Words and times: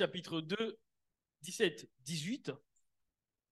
chapitre 0.00 0.40
2, 0.40 0.78
17, 1.42 1.86
18 1.98 2.52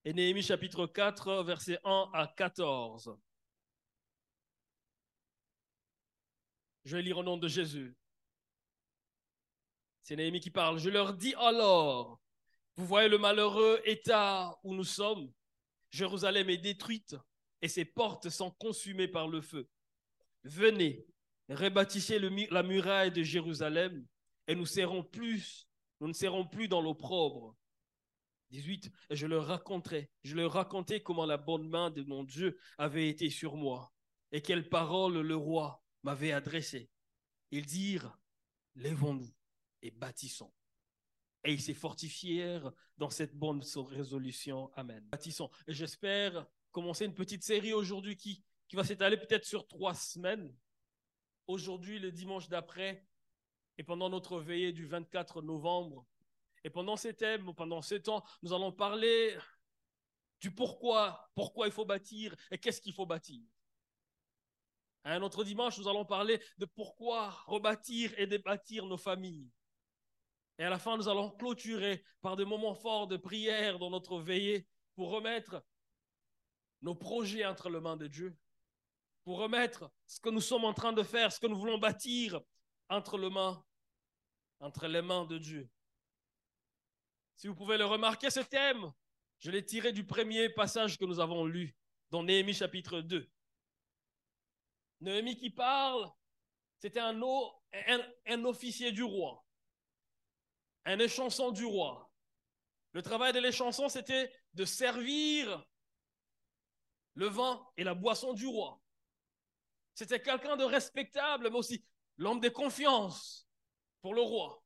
et 0.07 0.15
Néhémie 0.15 0.43
chapitre 0.43 0.87
4, 0.87 1.43
versets 1.43 1.79
1 1.85 2.11
à 2.15 2.27
14. 2.27 3.19
Je 6.87 6.97
vais 6.97 7.03
lire 7.03 7.19
au 7.19 7.23
nom 7.23 7.37
de 7.37 7.49
Jésus. 7.49 7.95
C'est 10.03 10.17
Néhémie 10.17 10.41
qui 10.41 10.51
parle. 10.51 10.79
Je 10.79 10.89
leur 10.89 11.13
dis 11.13 11.35
alors, 11.35 12.19
vous 12.77 12.87
voyez 12.87 13.11
le 13.11 13.19
malheureux 13.19 13.83
état 13.85 14.59
où 14.65 14.75
nous 14.75 14.85
sommes? 14.85 15.31
Jérusalem 15.91 16.49
est 16.49 16.57
détruite 16.57 17.15
et 17.61 17.69
ses 17.69 17.85
portes 17.85 18.31
sont 18.31 18.53
consumées 18.53 19.09
par 19.09 19.29
le 19.29 19.43
feu. 19.43 19.69
Venez, 20.45 21.05
rebâtissez 21.51 22.19
la 22.19 22.63
muraille 22.63 23.13
de 23.13 23.23
Jérusalem 23.23 24.07
et 24.47 24.55
nous 24.55 24.65
serons 24.65 25.05
plus, 25.05 25.68
nous 26.01 26.09
ne 26.09 26.13
serons 26.13 26.47
plus 26.47 26.69
dans 26.69 26.81
l'opprobre. 26.81 27.57
18, 28.51 28.91
et 29.11 29.17
je 29.17 29.27
leur 29.27 29.47
raconterai, 29.47 30.11
je 30.23 30.35
leur 30.35 30.53
racontais 30.53 31.03
comment 31.03 31.27
la 31.27 31.37
bonne 31.37 31.69
main 31.69 31.91
de 31.91 32.03
mon 32.03 32.25
Dieu 32.25 32.59
avait 32.79 33.09
été 33.09 33.29
sur 33.29 33.57
moi 33.57 33.93
et 34.33 34.41
quelles 34.41 34.69
paroles 34.69 35.21
le 35.21 35.37
roi 35.37 35.83
m'avait 36.03 36.33
adressées. 36.33 36.91
Ils 37.51 37.67
dirent, 37.67 38.19
lèvons-nous 38.75 39.35
et 39.83 39.91
bâtissons. 39.91 40.53
Et 41.45 41.53
ils 41.53 41.61
s'est 41.61 41.75
fortifièrent 41.75 42.73
dans 42.97 43.11
cette 43.11 43.35
bonne 43.35 43.63
résolution. 43.77 44.71
Amen. 44.75 45.05
Bâtissons. 45.11 45.51
Et 45.67 45.73
j'espère 45.73 46.47
commencer 46.73 47.05
une 47.05 47.15
petite 47.15 47.45
série 47.45 47.73
aujourd'hui 47.73 48.17
qui, 48.17 48.43
qui 48.69 48.77
va 48.77 48.85
s'étaler 48.85 49.17
peut-être 49.17 49.45
sur 49.45 49.67
trois 49.67 49.95
semaines. 49.95 50.55
Aujourd'hui, 51.47 51.99
le 51.99 52.13
dimanche 52.13 52.49
d'après, 52.49 53.08
et 53.79 53.85
pendant 53.85 54.11
notre 54.11 54.41
veillée 54.41 54.73
du 54.73 54.87
24 54.87 55.41
novembre. 55.41 56.05
Et 56.65 56.71
pendant 56.71 56.97
ces 56.97 57.15
thèmes, 57.15 57.55
pendant 57.55 57.81
ces 57.81 58.03
temps, 58.03 58.25
nous 58.43 58.53
allons 58.53 58.73
parler 58.73 59.39
du 60.41 60.51
pourquoi, 60.51 61.31
pourquoi 61.35 61.67
il 61.67 61.73
faut 61.73 61.85
bâtir 61.85 62.35
et 62.51 62.59
qu'est-ce 62.59 62.81
qu'il 62.81 62.93
faut 62.93 63.07
bâtir. 63.07 63.43
Un 65.05 65.23
autre 65.23 65.45
dimanche, 65.45 65.79
nous 65.79 65.89
allons 65.89 66.05
parler 66.05 66.43
de 66.59 66.67
pourquoi 66.67 67.31
rebâtir 67.47 68.13
et 68.19 68.27
débâtir 68.27 68.85
nos 68.85 68.99
familles. 68.99 69.49
Et 70.59 70.65
à 70.65 70.71
la 70.71 70.79
fin, 70.79 70.97
nous 70.97 71.09
allons 71.09 71.31
clôturer 71.31 72.05
par 72.21 72.37
des 72.37 72.45
moments 72.45 72.75
forts 72.75 73.07
de 73.07 73.17
prière 73.17 73.79
dans 73.79 73.91
notre 73.91 74.19
veillée 74.19 74.67
pour 74.97 75.11
remettre 75.11 75.63
nos 76.83 76.97
projets 76.97 77.47
entre 77.47 77.71
les 77.71 77.81
mains 77.81 77.97
de 77.97 78.09
Dieu, 78.09 78.37
pour 79.23 79.39
remettre 79.39 79.91
ce 80.07 80.21
que 80.21 80.31
nous 80.31 80.41
sommes 80.41 80.65
en 80.65 80.75
train 80.75 80.93
de 80.93 81.05
faire, 81.05 81.33
ce 81.33 81.39
que 81.39 81.47
nous 81.47 81.59
voulons 81.59 81.79
bâtir 81.79 82.41
entre 82.89 83.19
les 83.19 83.31
mains, 83.31 83.65
entre 84.61 84.87
les 84.87 85.03
mains 85.03 85.25
de 85.25 85.39
Dieu. 85.39 85.69
Si 87.37 87.47
vous 87.47 87.55
pouvez 87.55 87.79
le 87.79 87.85
remarquer, 87.85 88.31
ce 88.31 88.41
thème, 88.41 88.93
je 89.39 89.51
l'ai 89.51 89.65
tiré 89.65 89.93
du 89.93 90.05
premier 90.05 90.49
passage 90.49 90.99
que 90.99 91.05
nous 91.05 91.21
avons 91.21 91.45
lu 91.47 91.77
dans 92.11 92.23
Néhémie 92.23 92.55
chapitre 92.55 93.01
2. 93.01 93.31
Néhémie 95.01 95.37
qui 95.37 95.51
parle, 95.51 96.11
c'était 96.79 97.01
un, 97.01 97.21
un 98.27 98.45
officier 98.45 98.91
du 98.91 99.05
roi 99.05 99.45
un 100.89 100.99
échanson 100.99 101.51
du 101.51 101.65
roi. 101.65 102.11
Le 102.93 103.03
travail 103.03 103.33
de 103.33 103.41
l'échanson, 103.41 103.89
c'était 103.89 104.33
de 104.55 104.65
servir 104.65 105.65
le 107.15 107.27
vin 107.27 107.63
et 107.77 107.85
la 107.85 107.95
boisson 107.95 108.33
du 108.33 108.47
roi. 108.47 108.81
C'était 109.95 110.23
quelqu'un 110.23 110.57
de 110.57 110.65
respectable, 110.65 111.51
mais 111.51 111.59
aussi 111.59 111.85
l'homme 112.17 112.41
de 112.41 112.49
confiance 112.49 113.48
pour 114.01 114.15
le 114.15 114.23
roi. 114.23 114.63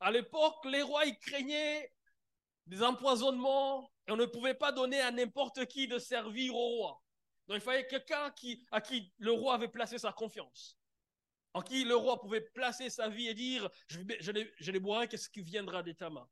À 0.00 0.10
l'époque, 0.10 0.64
les 0.64 0.82
rois, 0.82 1.04
craignaient 1.20 1.92
des 2.66 2.82
empoisonnements 2.82 3.90
et 4.06 4.12
on 4.12 4.16
ne 4.16 4.26
pouvait 4.26 4.54
pas 4.54 4.72
donner 4.72 5.00
à 5.00 5.10
n'importe 5.10 5.66
qui 5.66 5.88
de 5.88 5.98
servir 5.98 6.54
au 6.54 6.68
roi. 6.76 7.02
Donc 7.46 7.56
il 7.56 7.62
fallait 7.62 7.86
quelqu'un 7.86 8.30
qui, 8.32 8.64
à 8.70 8.80
qui 8.80 9.12
le 9.18 9.32
roi 9.32 9.54
avait 9.54 9.68
placé 9.68 9.98
sa 9.98 10.12
confiance 10.12 10.78
en 11.54 11.62
qui 11.62 11.84
le 11.84 11.96
roi 11.96 12.20
pouvait 12.20 12.40
placer 12.40 12.90
sa 12.90 13.08
vie 13.08 13.28
et 13.28 13.34
dire, 13.34 13.68
je, 13.88 13.98
je, 14.20 14.70
les 14.70 14.80
boirai, 14.80 15.08
qu'est-ce 15.08 15.28
qui 15.28 15.42
viendra 15.42 15.82
de 15.82 15.92
ta 15.92 16.10
main 16.10 16.28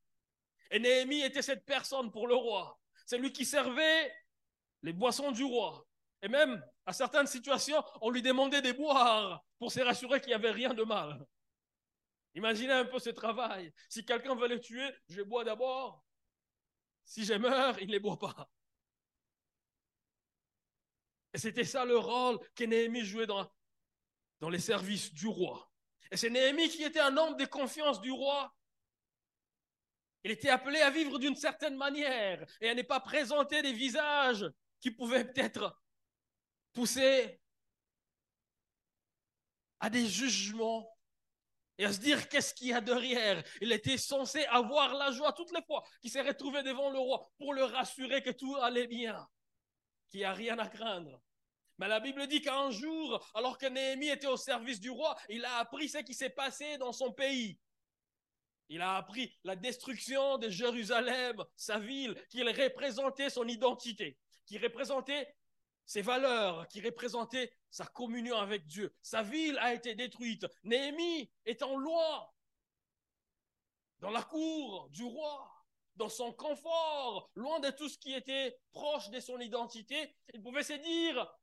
Et 0.70 0.78
Néhémie 0.78 1.22
était 1.22 1.42
cette 1.42 1.64
personne 1.64 2.10
pour 2.10 2.28
le 2.28 2.34
roi. 2.34 2.78
C'est 3.06 3.18
lui 3.18 3.32
qui 3.32 3.44
servait 3.44 4.12
les 4.82 4.92
boissons 4.92 5.32
du 5.32 5.44
roi. 5.44 5.86
Et 6.22 6.28
même, 6.28 6.64
à 6.84 6.92
certaines 6.92 7.26
situations, 7.26 7.82
on 8.00 8.10
lui 8.10 8.22
demandait 8.22 8.62
de 8.62 8.72
boire 8.72 9.44
pour 9.58 9.72
se 9.72 9.80
rassurer 9.80 10.20
qu'il 10.20 10.28
n'y 10.28 10.34
avait 10.34 10.50
rien 10.50 10.74
de 10.74 10.84
mal. 10.84 11.24
Imaginez 12.36 12.74
un 12.74 12.84
peu 12.84 12.98
ce 12.98 13.08
travail. 13.08 13.72
Si 13.88 14.04
quelqu'un 14.04 14.34
veut 14.34 14.46
le 14.46 14.60
tuer, 14.60 14.86
je 15.08 15.22
bois 15.22 15.42
d'abord. 15.42 16.04
Si 17.02 17.24
je 17.24 17.32
meurs, 17.32 17.80
il 17.80 17.86
ne 17.86 17.92
les 17.92 17.98
boit 17.98 18.18
pas. 18.18 18.50
Et 21.32 21.38
c'était 21.38 21.64
ça 21.64 21.86
le 21.86 21.96
rôle 21.96 22.38
que 22.54 22.64
Néhémie 22.64 23.06
jouait 23.06 23.26
dans, 23.26 23.50
dans 24.40 24.50
les 24.50 24.58
services 24.58 25.14
du 25.14 25.26
roi. 25.26 25.72
Et 26.10 26.18
c'est 26.18 26.28
Néhémie 26.28 26.68
qui 26.68 26.82
était 26.82 27.00
un 27.00 27.16
homme 27.16 27.36
de 27.36 27.46
confiance 27.46 28.02
du 28.02 28.10
roi. 28.10 28.54
Il 30.22 30.30
était 30.30 30.50
appelé 30.50 30.80
à 30.80 30.90
vivre 30.90 31.18
d'une 31.18 31.36
certaine 31.36 31.76
manière 31.76 32.46
et 32.60 32.68
à 32.68 32.74
ne 32.74 32.82
pas 32.82 33.00
présenter 33.00 33.62
des 33.62 33.72
visages 33.72 34.44
qui 34.80 34.90
pouvaient 34.90 35.24
peut-être 35.24 35.80
pousser 36.74 37.40
à 39.80 39.88
des 39.88 40.06
jugements 40.06 40.95
et 41.78 41.84
à 41.84 41.92
se 41.92 42.00
dire 42.00 42.28
qu'est-ce 42.28 42.54
qu'il 42.54 42.68
y 42.68 42.72
a 42.72 42.80
derrière? 42.80 43.42
Il 43.60 43.72
était 43.72 43.98
censé 43.98 44.44
avoir 44.46 44.94
la 44.94 45.10
joie 45.10 45.32
toutes 45.32 45.52
les 45.52 45.62
fois 45.62 45.84
qu'il 46.00 46.10
s'est 46.10 46.22
retrouvé 46.22 46.62
devant 46.62 46.90
le 46.90 46.98
roi 46.98 47.30
pour 47.38 47.52
le 47.52 47.64
rassurer 47.64 48.22
que 48.22 48.30
tout 48.30 48.56
allait 48.56 48.86
bien, 48.86 49.26
qu'il 50.08 50.20
n'y 50.20 50.24
a 50.24 50.32
rien 50.32 50.58
à 50.58 50.68
craindre. 50.68 51.20
Mais 51.78 51.88
la 51.88 52.00
Bible 52.00 52.26
dit 52.26 52.40
qu'un 52.40 52.70
jour, 52.70 53.28
alors 53.34 53.58
que 53.58 53.66
Néhémie 53.66 54.08
était 54.08 54.26
au 54.26 54.38
service 54.38 54.80
du 54.80 54.88
roi, 54.88 55.14
il 55.28 55.44
a 55.44 55.58
appris 55.58 55.90
ce 55.90 55.98
qui 55.98 56.14
s'est 56.14 56.30
passé 56.30 56.78
dans 56.78 56.92
son 56.92 57.12
pays. 57.12 57.58
Il 58.68 58.80
a 58.80 58.96
appris 58.96 59.32
la 59.44 59.54
destruction 59.54 60.38
de 60.38 60.48
Jérusalem, 60.48 61.36
sa 61.54 61.78
ville, 61.78 62.16
qui 62.30 62.42
représentait 62.42 63.30
son 63.30 63.46
identité, 63.46 64.18
qui 64.46 64.58
représentait 64.58 65.28
ses 65.86 66.02
valeurs, 66.02 66.66
qui 66.68 66.80
représentait 66.80 67.52
sa 67.70 67.86
communion 67.86 68.36
avec 68.36 68.66
Dieu. 68.66 68.94
Sa 69.02 69.22
ville 69.22 69.58
a 69.58 69.72
été 69.72 69.94
détruite. 69.94 70.46
Néhémie 70.64 71.30
est 71.44 71.62
en 71.62 71.76
loi, 71.76 72.34
dans 74.00 74.10
la 74.10 74.22
cour 74.22 74.90
du 74.90 75.04
roi, 75.04 75.50
dans 75.94 76.08
son 76.08 76.32
confort, 76.32 77.30
loin 77.34 77.60
de 77.60 77.70
tout 77.70 77.88
ce 77.88 77.98
qui 77.98 78.12
était 78.12 78.58
proche 78.72 79.08
de 79.10 79.20
son 79.20 79.38
identité. 79.38 80.14
Il 80.34 80.42
pouvait 80.42 80.62
se 80.62 80.74
dire, 80.74 81.34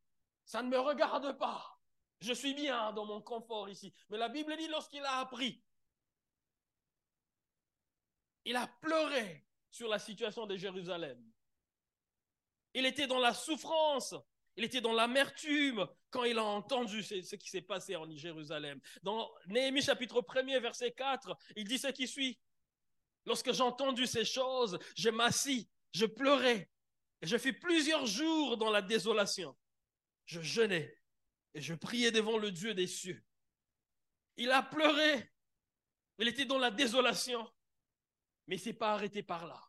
ça 0.45 0.61
ne 0.61 0.69
me 0.69 0.79
regarde 0.79 1.37
pas. 1.37 1.79
Je 2.19 2.33
suis 2.33 2.53
bien 2.53 2.93
dans 2.93 3.05
mon 3.05 3.21
confort 3.21 3.69
ici. 3.69 3.93
Mais 4.09 4.17
la 4.17 4.29
Bible 4.29 4.55
dit 4.57 4.67
lorsqu'il 4.67 5.03
a 5.03 5.19
appris, 5.19 5.63
il 8.45 8.55
a 8.55 8.67
pleuré 8.67 9.47
sur 9.71 9.87
la 9.87 9.99
situation 9.99 10.45
de 10.45 10.55
Jérusalem. 10.55 11.21
Il 12.73 12.85
était 12.85 13.07
dans 13.07 13.19
la 13.19 13.33
souffrance, 13.33 14.15
il 14.55 14.63
était 14.63 14.81
dans 14.81 14.93
l'amertume 14.93 15.87
quand 16.09 16.23
il 16.23 16.37
a 16.37 16.43
entendu 16.43 17.03
ce, 17.03 17.35
qui 17.35 17.49
s'est 17.49 17.61
passé 17.61 17.95
en 17.95 18.09
Jérusalem. 18.15 18.79
Dans 19.01 19.31
Néhémie 19.47 19.81
chapitre 19.81 20.23
1 20.27 20.59
verset 20.59 20.91
4, 20.91 21.35
il 21.55 21.67
dit 21.67 21.79
ce 21.79 21.87
qui 21.87 22.07
suit. 22.07 22.39
Lorsque 23.25 23.51
j'ai 23.53 23.63
entendu 23.63 24.05
ces 24.05 24.25
choses, 24.25 24.77
je 24.97 25.09
m'assis, 25.09 25.69
je 25.93 26.05
pleurais, 26.05 26.69
et 27.21 27.27
je 27.27 27.37
fis 27.37 27.53
plusieurs 27.53 28.05
jours 28.05 28.57
dans 28.57 28.69
la 28.69 28.81
désolation 28.81 29.55
je 30.25 30.41
jeûnais 30.41 30.97
et 31.53 31.61
je 31.61 31.73
priais 31.73 32.11
devant 32.11 32.37
le 32.37 32.51
Dieu 32.51 32.73
des 32.73 32.87
cieux. 32.87 33.23
Il 34.37 34.51
a 34.51 34.63
pleuré. 34.63 35.31
Il 36.19 36.27
était 36.27 36.45
dans 36.45 36.57
la 36.57 36.71
désolation. 36.71 37.47
Mais 38.47 38.55
il 38.55 38.59
ne 38.59 38.63
s'est 38.63 38.73
pas 38.73 38.93
arrêté 38.93 39.23
par 39.23 39.45
là. 39.45 39.61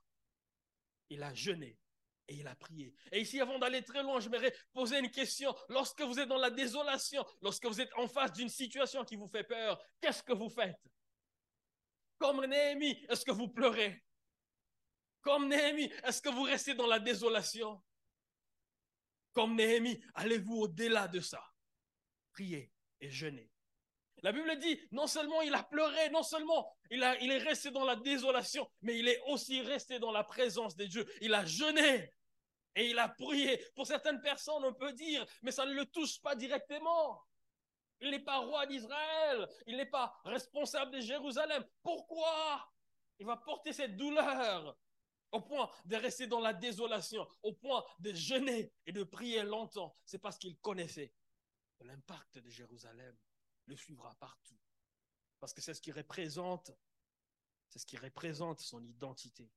Il 1.10 1.22
a 1.22 1.34
jeûné 1.34 1.78
et 2.28 2.36
il 2.36 2.46
a 2.46 2.54
prié. 2.54 2.94
Et 3.12 3.20
ici, 3.20 3.40
avant 3.40 3.58
d'aller 3.58 3.82
très 3.82 4.02
loin, 4.02 4.18
je 4.18 4.24
j'aimerais 4.24 4.54
poser 4.72 4.98
une 4.98 5.10
question. 5.10 5.54
Lorsque 5.68 6.00
vous 6.00 6.18
êtes 6.18 6.28
dans 6.28 6.38
la 6.38 6.50
désolation, 6.50 7.24
lorsque 7.42 7.66
vous 7.66 7.80
êtes 7.80 7.92
en 7.96 8.08
face 8.08 8.32
d'une 8.32 8.48
situation 8.48 9.04
qui 9.04 9.16
vous 9.16 9.28
fait 9.28 9.44
peur, 9.44 9.80
qu'est-ce 10.00 10.22
que 10.22 10.32
vous 10.32 10.48
faites? 10.48 10.80
Comme 12.18 12.44
Néhémie, 12.46 13.04
est-ce 13.08 13.24
que 13.24 13.32
vous 13.32 13.48
pleurez? 13.48 14.04
Comme 15.20 15.48
Néhémie, 15.48 15.90
est-ce 16.04 16.22
que 16.22 16.28
vous 16.28 16.42
restez 16.42 16.74
dans 16.74 16.86
la 16.86 16.98
désolation? 16.98 17.82
Comme 19.32 19.56
Néhémie, 19.56 20.02
allez-vous 20.14 20.62
au-delà 20.62 21.08
de 21.08 21.20
ça? 21.20 21.44
Priez 22.32 22.72
et 23.00 23.10
jeûnez. 23.10 23.53
La 24.24 24.32
Bible 24.32 24.58
dit, 24.58 24.80
non 24.90 25.06
seulement 25.06 25.42
il 25.42 25.54
a 25.54 25.62
pleuré, 25.62 26.08
non 26.08 26.22
seulement 26.22 26.74
il, 26.90 27.02
est 27.02 27.38
resté 27.46 27.70
dans 27.70 27.84
la 27.84 27.94
désolation, 27.94 28.66
mais 28.80 28.98
il 28.98 29.06
est 29.06 29.20
aussi 29.26 29.60
resté 29.60 29.98
dans 29.98 30.12
la 30.12 30.24
présence 30.24 30.74
de 30.76 30.86
Dieu. 30.86 31.06
Il 31.20 31.34
a 31.34 31.44
jeûné 31.44 32.10
et 32.74 32.88
il 32.88 32.98
a 32.98 33.10
prié. 33.10 33.62
Pour 33.74 33.86
certaines 33.86 34.22
personnes, 34.22 34.64
on 34.64 34.72
peut 34.72 34.94
dire, 34.94 35.26
mais 35.42 35.52
ça 35.52 35.66
ne 35.66 35.74
le 35.74 35.84
touche 35.84 36.22
pas 36.22 36.34
directement. 36.34 37.22
Il 38.00 38.12
n'est 38.12 38.24
pas 38.24 38.38
roi 38.38 38.64
d'Israël, 38.64 39.46
il 39.66 39.76
n'est 39.76 39.90
pas 39.90 40.14
responsable 40.24 40.92
de 40.92 41.00
Jérusalem. 41.00 41.62
Pourquoi? 41.82 42.66
Il 43.18 43.26
va 43.26 43.36
porter 43.36 43.74
cette 43.74 43.94
douleur 43.94 44.74
au 45.32 45.42
point 45.42 45.70
de 45.84 45.96
rester 45.96 46.26
dans 46.26 46.40
la 46.40 46.54
désolation, 46.54 47.28
au 47.42 47.52
point 47.52 47.84
de 47.98 48.14
jeûner 48.14 48.72
et 48.86 48.92
de 48.92 49.02
prier 49.02 49.42
longtemps. 49.42 49.94
C'est 50.06 50.18
parce 50.18 50.38
qu'il 50.38 50.56
connaissait 50.60 51.12
l'impact 51.80 52.38
de 52.38 52.48
Jérusalem 52.48 53.14
le 53.66 53.76
suivra 53.76 54.14
partout. 54.16 54.58
Parce 55.38 55.52
que 55.52 55.60
c'est 55.60 55.74
ce 55.74 55.80
qui 55.80 55.92
représente, 55.92 56.70
c'est 57.68 57.78
ce 57.78 57.86
qui 57.86 57.96
représente 57.96 58.60
son 58.60 58.84
identité. 58.84 59.50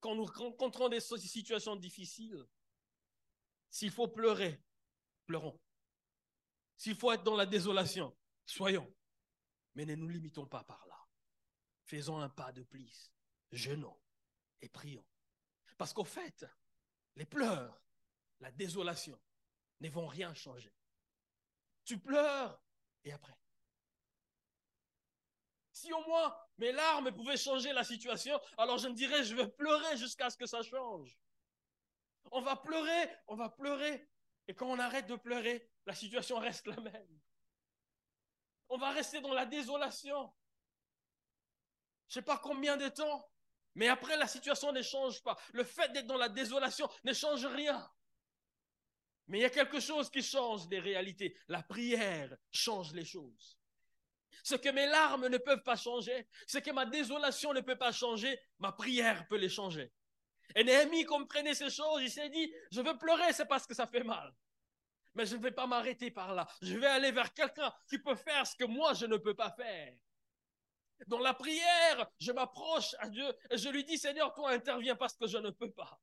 Quand 0.00 0.14
nous 0.14 0.26
rencontrons 0.26 0.88
des 0.88 1.00
situations 1.00 1.76
difficiles, 1.76 2.46
s'il 3.70 3.90
faut 3.90 4.08
pleurer, 4.08 4.62
pleurons. 5.26 5.58
S'il 6.76 6.96
faut 6.96 7.12
être 7.12 7.22
dans 7.22 7.36
la 7.36 7.46
désolation, 7.46 8.16
soyons. 8.44 8.92
Mais 9.74 9.86
ne 9.86 9.94
nous 9.94 10.08
limitons 10.08 10.46
pas 10.46 10.64
par 10.64 10.86
là. 10.86 11.00
Faisons 11.84 12.18
un 12.18 12.28
pas 12.28 12.52
de 12.52 12.62
plus. 12.62 13.12
Jeûnons 13.50 13.98
et 14.60 14.68
prions. 14.68 15.06
Parce 15.76 15.92
qu'au 15.92 16.04
fait, 16.04 16.44
les 17.16 17.26
pleurs, 17.26 17.82
la 18.40 18.50
désolation 18.52 19.20
ne 19.80 19.88
vont 19.88 20.06
rien 20.06 20.34
changer. 20.34 20.72
Tu 21.84 21.98
pleures 21.98 22.60
et 23.04 23.12
après. 23.12 23.36
Si 25.72 25.92
au 25.92 26.00
moins 26.06 26.36
mes 26.56 26.72
larmes 26.72 27.12
pouvaient 27.12 27.36
changer 27.36 27.72
la 27.72 27.84
situation, 27.84 28.40
alors 28.56 28.78
je 28.78 28.88
me 28.88 28.94
dirais, 28.94 29.22
je 29.24 29.34
vais 29.34 29.48
pleurer 29.48 29.96
jusqu'à 29.96 30.30
ce 30.30 30.36
que 30.36 30.46
ça 30.46 30.62
change. 30.62 31.18
On 32.30 32.40
va 32.40 32.56
pleurer, 32.56 33.10
on 33.26 33.36
va 33.36 33.50
pleurer. 33.50 34.08
Et 34.48 34.54
quand 34.54 34.66
on 34.66 34.78
arrête 34.78 35.06
de 35.06 35.16
pleurer, 35.16 35.70
la 35.86 35.94
situation 35.94 36.38
reste 36.38 36.66
la 36.66 36.80
même. 36.80 37.20
On 38.68 38.78
va 38.78 38.90
rester 38.90 39.20
dans 39.20 39.34
la 39.34 39.46
désolation. 39.46 40.32
Je 42.08 42.18
ne 42.18 42.22
sais 42.22 42.24
pas 42.24 42.38
combien 42.38 42.76
de 42.76 42.88
temps, 42.88 43.30
mais 43.74 43.88
après 43.88 44.16
la 44.16 44.26
situation 44.26 44.72
ne 44.72 44.82
change 44.82 45.22
pas. 45.22 45.36
Le 45.52 45.64
fait 45.64 45.92
d'être 45.92 46.06
dans 46.06 46.16
la 46.16 46.28
désolation 46.28 46.88
ne 47.04 47.12
change 47.12 47.44
rien. 47.46 47.90
Mais 49.26 49.38
il 49.38 49.42
y 49.42 49.46
a 49.46 49.50
quelque 49.50 49.80
chose 49.80 50.10
qui 50.10 50.22
change 50.22 50.68
des 50.68 50.78
réalités. 50.78 51.36
La 51.48 51.62
prière 51.62 52.36
change 52.50 52.92
les 52.92 53.04
choses. 53.04 53.58
Ce 54.42 54.54
que 54.54 54.68
mes 54.68 54.86
larmes 54.86 55.28
ne 55.28 55.38
peuvent 55.38 55.62
pas 55.62 55.76
changer, 55.76 56.28
ce 56.46 56.58
que 56.58 56.70
ma 56.70 56.84
désolation 56.84 57.54
ne 57.54 57.60
peut 57.60 57.78
pas 57.78 57.92
changer, 57.92 58.38
ma 58.58 58.72
prière 58.72 59.26
peut 59.28 59.38
les 59.38 59.48
changer. 59.48 59.90
Et 60.54 60.64
Néhémie 60.64 61.04
comprenait 61.04 61.54
ces 61.54 61.70
choses, 61.70 62.02
il 62.02 62.10
s'est 62.10 62.28
dit, 62.28 62.52
je 62.70 62.82
veux 62.82 62.98
pleurer, 62.98 63.32
c'est 63.32 63.46
parce 63.46 63.66
que 63.66 63.74
ça 63.74 63.86
fait 63.86 64.04
mal. 64.04 64.34
Mais 65.14 65.24
je 65.24 65.36
ne 65.36 65.42
vais 65.42 65.52
pas 65.52 65.66
m'arrêter 65.66 66.10
par 66.10 66.34
là. 66.34 66.46
Je 66.60 66.76
vais 66.76 66.86
aller 66.86 67.12
vers 67.12 67.32
quelqu'un 67.32 67.72
qui 67.88 67.98
peut 67.98 68.16
faire 68.16 68.46
ce 68.46 68.56
que 68.56 68.64
moi 68.64 68.92
je 68.92 69.06
ne 69.06 69.16
peux 69.16 69.34
pas 69.34 69.52
faire. 69.52 69.94
Dans 71.06 71.20
la 71.20 71.34
prière, 71.34 72.10
je 72.18 72.32
m'approche 72.32 72.94
à 72.98 73.08
Dieu 73.08 73.26
et 73.50 73.56
je 73.56 73.68
lui 73.68 73.84
dis, 73.84 73.96
Seigneur, 73.96 74.34
toi 74.34 74.50
interviens 74.50 74.96
parce 74.96 75.16
que 75.16 75.26
je 75.26 75.38
ne 75.38 75.50
peux 75.50 75.70
pas. 75.70 75.98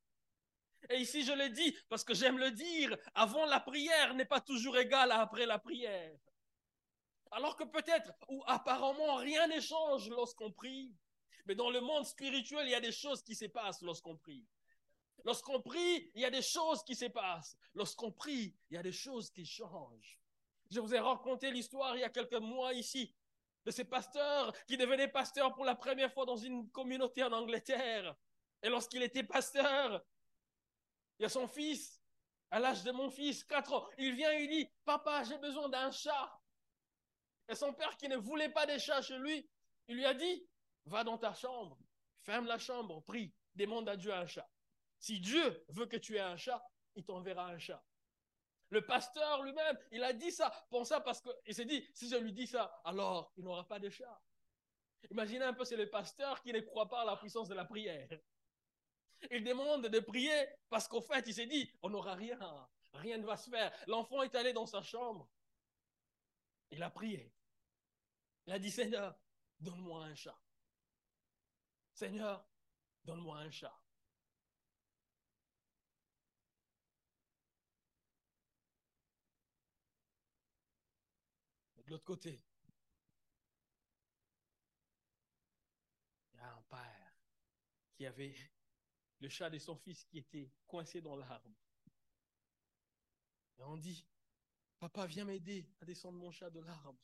Et 0.90 0.98
ici, 0.98 1.24
je 1.24 1.34
le 1.34 1.50
dis 1.50 1.76
parce 1.90 2.04
que 2.04 2.14
j'aime 2.14 2.38
le 2.38 2.52
dire, 2.52 2.98
avant 3.14 3.46
la 3.46 3.60
prière 3.60 4.14
n'est 4.14 4.26
pas 4.26 4.42
toujours 4.42 4.78
égal 4.78 5.12
à 5.12 5.22
après 5.22 5.46
la 5.46 5.60
prière. 5.60 6.18
Alors 7.32 7.56
que 7.56 7.64
peut-être, 7.64 8.12
ou 8.28 8.44
apparemment, 8.46 9.16
rien 9.16 9.48
n'échange 9.48 10.10
lorsqu'on 10.10 10.52
prie. 10.52 10.94
Mais 11.46 11.56
dans 11.56 11.70
le 11.70 11.80
monde 11.80 12.06
spirituel, 12.06 12.68
il 12.68 12.72
y 12.72 12.76
a 12.76 12.82
des 12.82 12.92
choses 12.92 13.24
qui 13.24 13.36
se 13.36 13.46
passent 13.46 13.82
lorsqu'on 13.82 14.18
prie. 14.18 14.46
Lorsqu'on 15.24 15.62
prie, 15.62 16.12
il 16.16 16.22
y 16.22 16.26
a 16.26 16.32
des 16.32 16.42
choses 16.42 16.84
qui 16.84 16.96
se 16.96 17.06
passent. 17.06 17.56
Lorsqu'on 17.74 18.12
prie, 18.12 18.56
il 18.70 18.76
y 18.76 18.78
a 18.78 18.84
des 18.84 18.92
choses 18.92 19.30
qui 19.30 19.46
changent. 19.46 20.20
Je 20.70 20.80
vous 20.80 20.94
ai 20.94 21.00
raconté 21.00 21.52
l'histoire 21.52 21.96
il 21.96 22.02
y 22.02 22.04
a 22.04 22.10
quelques 22.10 22.34
mois 22.34 22.74
ici 22.74 23.14
de 23.66 23.72
ces 23.72 23.84
pasteurs 23.84 24.54
qui 24.68 24.78
devenaient 24.78 25.08
pasteurs 25.08 25.54
pour 25.54 25.66
la 25.66 25.76
première 25.76 26.12
fois 26.12 26.26
dans 26.26 26.38
une 26.38 26.70
communauté 26.72 27.24
en 27.24 27.32
Angleterre. 27.32 28.16
Et 28.64 28.70
lorsqu'il 28.70 29.04
était 29.04 29.24
pasteur, 29.24 30.04
il 31.22 31.26
y 31.26 31.28
a 31.28 31.30
son 31.30 31.48
fils, 31.48 32.02
à 32.50 32.60
l'âge 32.60 32.82
de 32.84 32.92
mon 32.92 33.12
fils, 33.12 33.44
4 33.44 33.74
ans, 33.74 33.88
il 34.00 34.16
vient 34.16 34.34
et 34.34 34.42
il 34.42 34.50
dit, 34.50 34.68
papa, 34.84 35.24
j'ai 35.24 35.38
besoin 35.38 35.70
d'un 35.70 35.92
chat. 35.92 36.42
Et 37.48 37.54
son 37.54 37.76
père 37.76 37.96
qui 37.96 38.08
ne 38.10 38.18
voulait 38.18 38.50
pas 38.50 38.66
des 38.66 38.80
chats 38.80 39.04
chez 39.04 39.20
lui, 39.20 39.48
il 39.88 39.98
lui 39.98 40.06
a 40.06 40.16
dit, 40.16 40.50
va 40.86 41.04
dans 41.04 41.20
ta 41.20 41.36
chambre, 41.36 41.78
ferme 42.24 42.48
la 42.48 42.58
chambre, 42.58 43.04
prie, 43.04 43.32
demande 43.54 43.88
à 43.88 43.96
Dieu 43.96 44.12
un 44.12 44.26
chat. 44.26 44.50
Si 44.98 45.20
Dieu 45.20 45.64
veut 45.70 45.86
que 45.86 45.98
tu 45.98 46.16
aies 46.16 46.22
un 46.22 46.38
chat, 46.38 46.60
il 46.96 47.06
t'enverra 47.06 47.46
un 47.50 47.60
chat. 47.60 47.86
Le 48.70 48.84
pasteur 48.84 49.44
lui-même, 49.44 49.78
il 49.92 50.04
a 50.04 50.14
dit 50.14 50.32
ça, 50.32 50.52
pour 50.72 50.88
ça, 50.88 51.02
parce 51.02 51.22
qu'il 51.22 51.54
s'est 51.54 51.66
dit, 51.66 51.88
si 51.94 52.10
je 52.10 52.16
lui 52.16 52.34
dis 52.34 52.48
ça, 52.48 52.82
alors 52.84 53.32
il 53.38 53.44
n'aura 53.44 53.68
pas 53.68 53.78
de 53.78 53.92
chat. 53.92 54.20
Imaginez 55.12 55.46
un 55.46 55.54
peu, 55.54 55.66
c'est 55.66 55.78
le 55.78 55.88
pasteur 55.88 56.42
qui 56.42 56.52
ne 56.52 56.62
croit 56.62 56.90
pas 56.90 57.02
à 57.02 57.06
la 57.06 57.16
puissance 57.16 57.48
de 57.48 57.54
la 57.54 57.66
prière. 57.66 58.10
Il 59.30 59.44
demande 59.44 59.88
de 59.88 60.00
prier 60.00 60.48
parce 60.70 60.88
qu'au 60.88 61.02
fait, 61.02 61.28
il 61.28 61.34
s'est 61.34 61.46
dit, 61.46 61.72
on 61.82 61.90
n'aura 61.90 62.16
rien, 62.16 62.40
rien 62.94 63.18
ne 63.18 63.26
va 63.26 63.38
se 63.38 63.50
faire. 63.50 63.72
L'enfant 63.88 64.24
est 64.24 64.36
allé 64.36 64.54
dans 64.54 64.66
sa 64.66 64.82
chambre. 64.82 65.30
Il 66.72 66.82
a 66.82 66.90
prié. 66.90 67.32
Il 68.48 68.54
a 68.54 68.60
dit, 68.60 68.72
Seigneur, 68.72 69.16
donne-moi 69.60 70.06
un 70.06 70.16
chat. 70.16 70.40
Seigneur, 71.94 72.46
donne-moi 73.04 73.38
un 73.38 73.52
chat. 73.52 73.78
de 81.92 81.96
l'autre 81.96 82.06
côté, 82.06 82.42
il 86.32 86.38
y 86.38 86.40
a 86.40 86.54
un 86.54 86.62
père 86.70 87.14
qui 87.98 88.06
avait 88.06 88.34
le 89.22 89.30
chat 89.30 89.50
de 89.50 89.60
son 89.60 89.76
fils 89.76 90.04
qui 90.04 90.18
était 90.18 90.52
coincé 90.68 91.00
dans 91.00 91.16
l'arbre. 91.16 91.50
Et 93.60 93.64
on 93.64 93.78
dit, 93.78 94.06
papa, 94.80 95.06
viens 95.06 95.26
m'aider 95.26 95.70
à 95.80 95.86
descendre 95.86 96.18
mon 96.18 96.32
chat 96.32 96.50
de 96.50 96.60
l'arbre. 96.60 97.00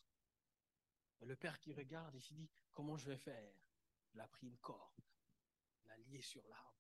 Le 1.21 1.35
père 1.35 1.59
qui 1.59 1.73
regarde, 1.73 2.15
il 2.15 2.21
s'est 2.21 2.33
dit, 2.33 2.49
comment 2.71 2.97
je 2.97 3.09
vais 3.09 3.17
faire? 3.17 3.53
Il 4.13 4.19
a 4.19 4.27
pris 4.27 4.47
une 4.47 4.57
corde, 4.57 4.99
il 5.83 5.87
l'a 5.87 5.97
lié 5.97 6.21
sur 6.21 6.47
l'arbre. 6.47 6.73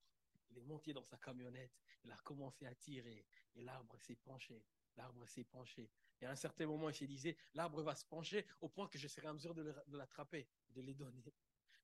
Il 0.49 0.57
est 0.57 0.63
monté 0.63 0.93
dans 0.93 1.03
sa 1.03 1.17
camionnette, 1.17 1.77
il 2.03 2.11
a 2.11 2.17
commencé 2.17 2.65
à 2.65 2.73
tirer, 2.73 3.25
et 3.55 3.61
l'arbre 3.61 3.99
s'est 3.99 4.15
penché, 4.15 4.63
l'arbre 4.95 5.25
s'est 5.27 5.43
penché. 5.43 5.91
Et 6.21 6.25
à 6.25 6.31
un 6.31 6.35
certain 6.35 6.65
moment, 6.65 6.89
il 6.89 6.95
se 6.95 7.05
disait, 7.05 7.37
l'arbre 7.53 7.83
va 7.83 7.93
se 7.93 8.05
pencher 8.05 8.45
au 8.61 8.69
point 8.69 8.87
que 8.87 8.97
je 8.97 9.07
serai 9.07 9.27
en 9.27 9.33
mesure 9.33 9.53
de 9.53 9.61
l'attraper, 9.89 10.47
de 10.69 10.81
les 10.81 10.95
donner. 10.95 11.23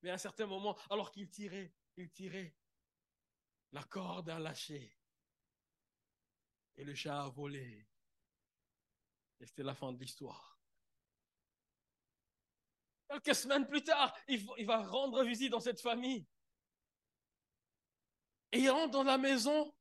Mais 0.02 0.10
à 0.10 0.14
un 0.14 0.18
certain 0.18 0.48
moment, 0.48 0.78
alors 0.90 1.12
qu'il 1.12 1.30
tirait, 1.30 1.72
il 1.98 2.10
tirait, 2.10 2.56
la 3.74 3.84
corde 3.84 4.30
a 4.30 4.40
lâché. 4.40 4.96
Et 6.76 6.84
le 6.84 6.96
chat 6.96 7.24
a 7.24 7.30
volé. 7.30 7.88
Et 9.40 9.46
c'était 9.46 9.64
la 9.64 9.76
fin 9.76 9.92
de 9.92 10.00
l'histoire. 10.00 10.60
Quelques 13.10 13.36
semaines 13.36 13.68
plus 13.68 13.84
tard, 13.84 14.16
il 14.28 14.66
va 14.66 14.84
rendre 14.84 15.24
visite 15.24 15.52
dans 15.52 15.60
cette 15.60 15.82
famille. 15.82 16.26
Et 18.52 18.60
il 18.60 18.70
rentre 18.70 18.92
dans 18.92 19.04
la 19.04 19.18
maison, 19.18 19.76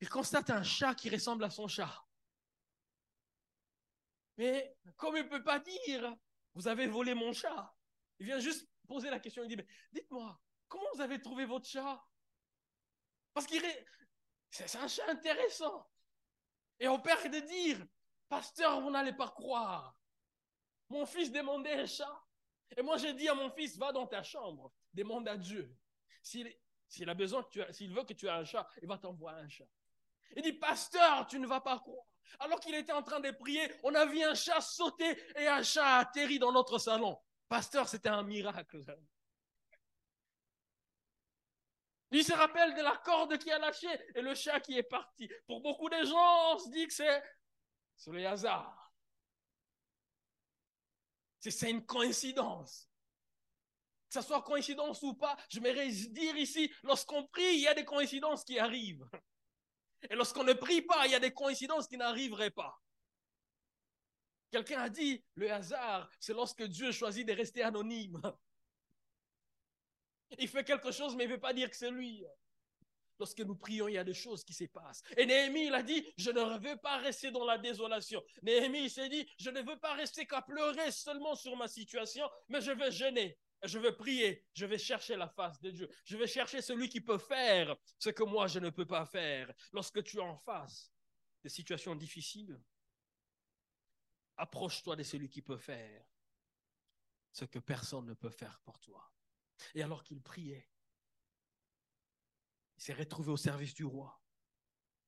il 0.00 0.08
constate 0.08 0.50
un 0.50 0.62
chat 0.62 0.94
qui 0.94 1.08
ressemble 1.08 1.44
à 1.44 1.50
son 1.50 1.66
chat. 1.68 2.04
Mais 4.36 4.76
comme 4.96 5.16
il 5.16 5.24
ne 5.24 5.28
peut 5.28 5.42
pas 5.42 5.58
dire, 5.60 6.16
vous 6.54 6.68
avez 6.68 6.86
volé 6.86 7.14
mon 7.14 7.32
chat, 7.32 7.74
il 8.18 8.26
vient 8.26 8.40
juste 8.40 8.68
poser 8.86 9.10
la 9.10 9.20
question, 9.20 9.44
il 9.44 9.56
dit, 9.56 9.62
dites-moi, 9.92 10.40
comment 10.66 10.86
vous 10.94 11.00
avez 11.00 11.20
trouvé 11.20 11.44
votre 11.44 11.66
chat? 11.66 12.04
Parce 13.38 13.46
qu'il 13.46 13.64
est... 13.64 13.86
C'est 14.50 14.74
un 14.78 14.88
chat 14.88 15.08
intéressant. 15.08 15.88
Et 16.80 16.88
on 16.88 16.98
perd 16.98 17.32
de 17.32 17.38
dire, 17.38 17.78
pasteur, 18.28 18.80
vous 18.80 18.90
n'allez 18.90 19.12
pas 19.12 19.28
croire. 19.28 19.96
Mon 20.88 21.06
fils 21.06 21.30
demandait 21.30 21.74
un 21.74 21.86
chat. 21.86 22.20
Et 22.76 22.82
moi, 22.82 22.96
j'ai 22.96 23.12
dit 23.12 23.28
à 23.28 23.34
mon 23.34 23.48
fils, 23.50 23.78
va 23.78 23.92
dans 23.92 24.08
ta 24.08 24.24
chambre, 24.24 24.72
demande 24.92 25.28
à 25.28 25.36
Dieu. 25.36 25.72
S'il 26.20 26.50
a 27.06 27.14
besoin, 27.14 27.46
s'il 27.70 27.94
veut 27.94 28.02
que 28.02 28.12
tu 28.12 28.26
aies 28.26 28.30
un 28.30 28.44
chat, 28.44 28.68
il 28.82 28.88
va 28.88 28.98
t'envoyer 28.98 29.38
un 29.38 29.48
chat. 29.48 29.68
Il 30.34 30.42
dit, 30.42 30.54
pasteur, 30.54 31.28
tu 31.28 31.38
ne 31.38 31.46
vas 31.46 31.60
pas 31.60 31.78
croire. 31.78 32.06
Alors 32.40 32.58
qu'il 32.58 32.74
était 32.74 32.90
en 32.90 33.04
train 33.04 33.20
de 33.20 33.30
prier, 33.30 33.72
on 33.84 33.94
a 33.94 34.04
vu 34.04 34.20
un 34.24 34.34
chat 34.34 34.60
sauter 34.60 35.16
et 35.36 35.46
un 35.46 35.62
chat 35.62 35.98
atterri 35.98 36.40
dans 36.40 36.50
notre 36.50 36.78
salon. 36.78 37.16
Pasteur, 37.48 37.86
c'était 37.86 38.08
un 38.08 38.24
miracle. 38.24 38.84
Il 42.10 42.24
se 42.24 42.32
rappelle 42.32 42.74
de 42.74 42.82
la 42.82 42.96
corde 42.96 43.36
qui 43.36 43.50
a 43.50 43.58
lâché 43.58 43.88
et 44.14 44.22
le 44.22 44.34
chat 44.34 44.60
qui 44.60 44.78
est 44.78 44.82
parti. 44.82 45.28
Pour 45.46 45.60
beaucoup 45.60 45.90
de 45.90 46.04
gens, 46.04 46.54
on 46.54 46.58
se 46.58 46.70
dit 46.70 46.86
que 46.86 46.92
c'est 46.94 47.22
le 48.06 48.26
hasard. 48.26 48.92
C'est 51.40 51.70
une 51.70 51.84
coïncidence. 51.84 52.88
Que 54.08 54.14
ce 54.14 54.26
soit 54.26 54.42
coïncidence 54.42 55.02
ou 55.02 55.14
pas, 55.14 55.36
je 55.50 55.60
m'aimerais 55.60 55.90
dire 55.90 56.36
ici, 56.36 56.72
lorsqu'on 56.82 57.26
prie, 57.26 57.54
il 57.54 57.60
y 57.60 57.68
a 57.68 57.74
des 57.74 57.84
coïncidences 57.84 58.42
qui 58.42 58.58
arrivent. 58.58 59.06
Et 60.08 60.14
lorsqu'on 60.14 60.44
ne 60.44 60.54
prie 60.54 60.80
pas, 60.80 61.06
il 61.06 61.12
y 61.12 61.14
a 61.14 61.20
des 61.20 61.34
coïncidences 61.34 61.86
qui 61.86 61.98
n'arriveraient 61.98 62.50
pas. 62.50 62.80
Quelqu'un 64.50 64.80
a 64.80 64.88
dit, 64.88 65.22
le 65.34 65.52
hasard, 65.52 66.08
c'est 66.18 66.32
lorsque 66.32 66.62
Dieu 66.62 66.90
choisit 66.90 67.28
de 67.28 67.34
rester 67.34 67.62
anonyme. 67.62 68.18
Il 70.38 70.48
fait 70.48 70.64
quelque 70.64 70.92
chose, 70.92 71.16
mais 71.16 71.24
il 71.24 71.28
ne 71.28 71.34
veut 71.34 71.40
pas 71.40 71.52
dire 71.52 71.70
que 71.70 71.76
c'est 71.76 71.90
lui. 71.90 72.24
Lorsque 73.18 73.40
nous 73.40 73.56
prions, 73.56 73.88
il 73.88 73.94
y 73.94 73.98
a 73.98 74.04
des 74.04 74.14
choses 74.14 74.44
qui 74.44 74.52
se 74.52 74.64
passent. 74.64 75.02
Et 75.16 75.26
Néhémie, 75.26 75.66
il 75.66 75.74
a 75.74 75.82
dit, 75.82 76.06
je 76.16 76.30
ne 76.30 76.58
veux 76.58 76.76
pas 76.76 76.98
rester 76.98 77.30
dans 77.30 77.44
la 77.44 77.58
désolation. 77.58 78.22
Néhémie, 78.42 78.84
il 78.84 78.90
s'est 78.90 79.08
dit, 79.08 79.28
je 79.38 79.50
ne 79.50 79.60
veux 79.60 79.78
pas 79.78 79.94
rester 79.94 80.24
qu'à 80.24 80.42
pleurer 80.42 80.92
seulement 80.92 81.34
sur 81.34 81.56
ma 81.56 81.66
situation, 81.66 82.28
mais 82.48 82.60
je 82.60 82.70
veux 82.70 82.90
jeûner. 82.90 83.36
Je 83.64 83.80
veux 83.80 83.96
prier, 83.96 84.44
je 84.54 84.66
vais 84.66 84.78
chercher 84.78 85.16
la 85.16 85.28
face 85.28 85.60
de 85.60 85.70
Dieu. 85.70 85.88
Je 86.04 86.16
vais 86.16 86.28
chercher 86.28 86.62
celui 86.62 86.88
qui 86.88 87.00
peut 87.00 87.18
faire 87.18 87.74
ce 87.98 88.10
que 88.10 88.22
moi 88.22 88.46
je 88.46 88.60
ne 88.60 88.70
peux 88.70 88.86
pas 88.86 89.04
faire. 89.04 89.52
Lorsque 89.72 90.02
tu 90.04 90.18
es 90.18 90.20
en 90.20 90.36
face 90.36 90.92
des 91.42 91.48
situations 91.48 91.96
difficiles, 91.96 92.60
approche-toi 94.36 94.94
de 94.94 95.02
celui 95.02 95.28
qui 95.28 95.42
peut 95.42 95.58
faire 95.58 96.04
ce 97.32 97.44
que 97.46 97.58
personne 97.58 98.06
ne 98.06 98.14
peut 98.14 98.30
faire 98.30 98.60
pour 98.64 98.78
toi. 98.78 99.10
Et 99.74 99.82
alors 99.82 100.04
qu'il 100.04 100.22
priait, 100.22 100.68
il 102.76 102.82
s'est 102.82 102.94
retrouvé 102.94 103.30
au 103.30 103.36
service 103.36 103.74
du 103.74 103.84
roi. 103.84 104.20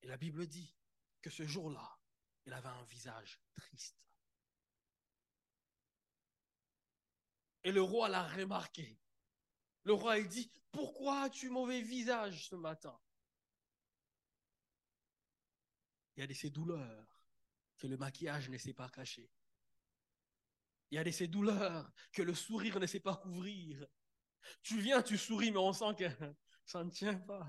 Et 0.02 0.08
la 0.08 0.16
Bible 0.16 0.46
dit 0.46 0.76
que 1.22 1.30
ce 1.30 1.46
jour-là, 1.46 1.98
il 2.46 2.52
avait 2.52 2.68
un 2.68 2.84
visage 2.84 3.40
triste. 3.54 3.96
Et 7.62 7.72
le 7.72 7.82
roi 7.82 8.08
l'a 8.08 8.26
remarqué. 8.26 8.98
Le 9.84 9.92
roi, 9.92 10.18
il 10.18 10.28
dit, 10.28 10.50
pourquoi 10.72 11.24
as-tu 11.24 11.50
mauvais 11.50 11.82
visage 11.82 12.48
ce 12.48 12.56
matin? 12.56 12.98
Il 16.16 16.20
y 16.20 16.22
a 16.22 16.26
de 16.26 16.34
ces 16.34 16.50
douleurs 16.50 17.22
que 17.78 17.86
le 17.86 17.96
maquillage 17.96 18.50
ne 18.50 18.58
sait 18.58 18.74
pas 18.74 18.88
cacher. 18.88 19.30
Il 20.90 20.96
y 20.96 20.98
a 20.98 21.04
de 21.04 21.10
ces 21.10 21.28
douleurs 21.28 21.90
que 22.12 22.22
le 22.22 22.34
sourire 22.34 22.80
ne 22.80 22.86
sait 22.86 23.00
pas 23.00 23.16
couvrir. 23.16 23.86
Tu 24.62 24.80
viens, 24.80 25.02
tu 25.02 25.18
souris, 25.18 25.50
mais 25.50 25.58
on 25.58 25.72
sent 25.72 25.94
que 25.98 26.04
ça 26.66 26.84
ne 26.84 26.90
tient 26.90 27.14
pas. 27.14 27.46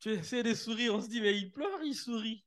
Tu 0.00 0.12
essaies 0.12 0.42
de 0.42 0.54
sourire, 0.54 0.94
on 0.94 1.00
se 1.00 1.08
dit, 1.08 1.20
mais 1.20 1.36
il 1.36 1.52
pleure, 1.52 1.82
il 1.82 1.94
sourit. 1.94 2.44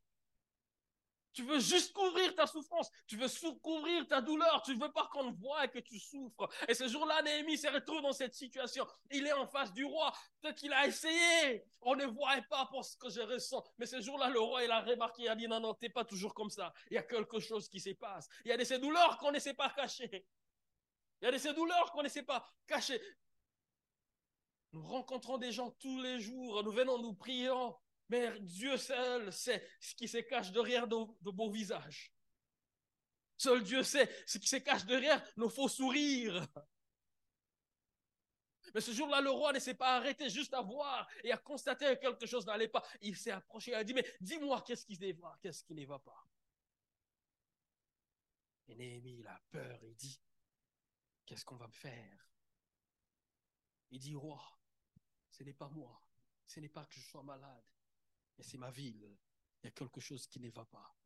Tu 1.38 1.44
veux 1.44 1.60
juste 1.60 1.94
couvrir 1.94 2.34
ta 2.34 2.48
souffrance. 2.48 2.90
Tu 3.06 3.16
veux 3.16 3.28
couvrir 3.62 4.08
ta 4.08 4.22
douleur. 4.22 4.64
Tu 4.66 4.76
ne 4.76 4.82
veux 4.82 4.92
pas 4.92 5.08
qu'on 5.14 5.32
voit 5.34 5.68
que 5.68 5.78
tu 5.78 6.00
souffres. 6.00 6.50
Et 6.68 6.74
ce 6.74 6.88
jour-là, 6.88 7.22
Néhémie 7.22 7.60
se 7.60 7.68
retrouve 7.68 8.02
dans 8.02 8.12
cette 8.12 8.34
situation. 8.34 8.88
Il 9.12 9.28
est 9.28 9.34
en 9.34 9.46
face 9.46 9.72
du 9.72 9.86
roi. 9.86 10.12
Peut-être 10.42 10.56
qu'il 10.56 10.74
a 10.74 10.88
essayé. 10.88 11.64
On 11.82 11.96
ne 11.96 12.06
voit 12.06 12.42
pas 12.50 12.66
pour 12.72 12.84
ce 12.84 12.98
que 12.98 13.12
je 13.12 13.22
ressens. 13.22 13.64
Mais 13.78 13.86
ce 13.86 14.02
jour-là, 14.02 14.32
le 14.32 14.40
roi, 14.40 14.64
il 14.64 14.72
a 14.72 14.82
remarqué. 14.82 15.26
Il 15.26 15.30
a 15.30 15.36
dit, 15.36 15.48
non, 15.48 15.60
non, 15.60 15.76
t'es 15.76 15.90
pas 15.90 16.04
toujours 16.04 16.34
comme 16.34 16.50
ça. 16.50 16.74
Il 16.90 16.96
y 16.96 16.98
a 16.98 17.04
quelque 17.04 17.40
chose 17.40 17.70
qui 17.70 17.80
se 17.80 17.92
passe. 17.92 18.28
Il 18.44 18.50
y 18.50 18.52
a 18.52 18.58
de 18.58 18.64
ces 18.64 18.80
douleurs 18.80 19.20
qu'on 19.20 19.32
ne 19.32 19.38
sait 19.38 19.54
pas 19.54 19.70
cacher. 19.70 20.26
Il 21.22 21.26
y 21.26 21.28
a 21.28 21.32
de 21.32 21.38
ces 21.38 21.54
douleurs 21.54 21.92
qu'on 21.92 22.04
ne 22.04 22.10
sait 22.10 22.24
pas 22.24 22.48
cacher. 22.68 23.02
Nous 24.74 24.84
rencontrons 24.84 25.38
des 25.38 25.52
gens 25.52 25.72
tous 25.72 26.02
les 26.02 26.20
jours. 26.20 26.64
Nous 26.64 26.72
venons, 26.72 27.02
nous 27.02 27.14
prions. 27.14 27.76
Mais 28.10 28.40
Dieu 28.42 28.78
seul 28.78 29.34
sait 29.34 29.68
ce 29.80 29.96
qui 29.96 30.08
se 30.08 30.18
cache 30.18 30.52
derrière 30.52 30.88
de, 30.88 30.96
de 31.22 31.32
beaux 31.32 31.52
visages. 31.52 32.14
Seul 33.38 33.64
Dieu 33.64 33.84
sait 33.84 34.10
ce 34.26 34.38
qui 34.38 34.48
se 34.48 34.56
cache 34.58 34.86
derrière 34.86 35.24
nos 35.36 35.50
faux 35.50 35.68
sourires. 35.68 36.48
Mais 38.74 38.82
ce 38.82 38.92
jour-là, 38.92 39.22
le 39.22 39.30
roi 39.30 39.54
ne 39.54 39.60
s'est 39.60 39.74
pas 39.74 39.96
arrêté 39.96 40.30
juste 40.30 40.54
à 40.54 40.62
voir 40.62 41.08
et 41.24 41.32
à 41.32 41.38
constater 41.38 41.96
que 41.96 42.02
quelque 42.02 42.26
chose 42.26 42.46
n'allait 42.46 42.68
pas. 42.68 42.84
Il 43.02 43.16
s'est 43.16 43.32
approché 43.32 43.72
et 43.72 43.76
a 43.76 43.84
dit, 43.84 43.94
mais 43.94 44.06
dis-moi 44.22 44.62
qu'est-ce 44.62 44.86
qui 44.86 45.00
ne 45.00 45.14
va, 45.14 45.38
qu'est-ce 45.42 45.64
qui 45.64 45.74
ne 45.74 45.86
va 45.86 46.00
pas? 46.00 46.28
Et 48.68 48.76
Néhémie, 48.76 49.20
il 49.20 49.28
a 49.28 49.42
peur, 49.50 49.80
il 49.84 49.96
dit, 49.96 50.20
qu'est-ce 51.28 51.46
qu'on 51.46 51.58
va 51.58 51.68
me 51.68 51.74
faire? 51.74 52.32
Il 53.92 54.00
dit, 54.00 54.16
roi, 54.16 54.42
ce 55.30 55.44
n'est 55.44 55.54
pas 55.54 55.70
moi, 55.70 56.02
ce 56.48 56.60
n'est 56.60 56.70
pas 56.70 56.86
que 56.86 56.96
je 56.96 57.06
sois 57.06 57.22
malade, 57.22 57.66
mais 58.38 58.44
c'est 58.44 58.58
ma 58.58 58.72
ville. 58.72 59.18
Il 59.62 59.66
y 59.66 59.68
a 59.68 59.72
quelque 59.72 60.02
chose 60.02 60.26
qui 60.28 60.40
ne 60.40 60.50
va 60.50 60.66
pas. 60.66 60.98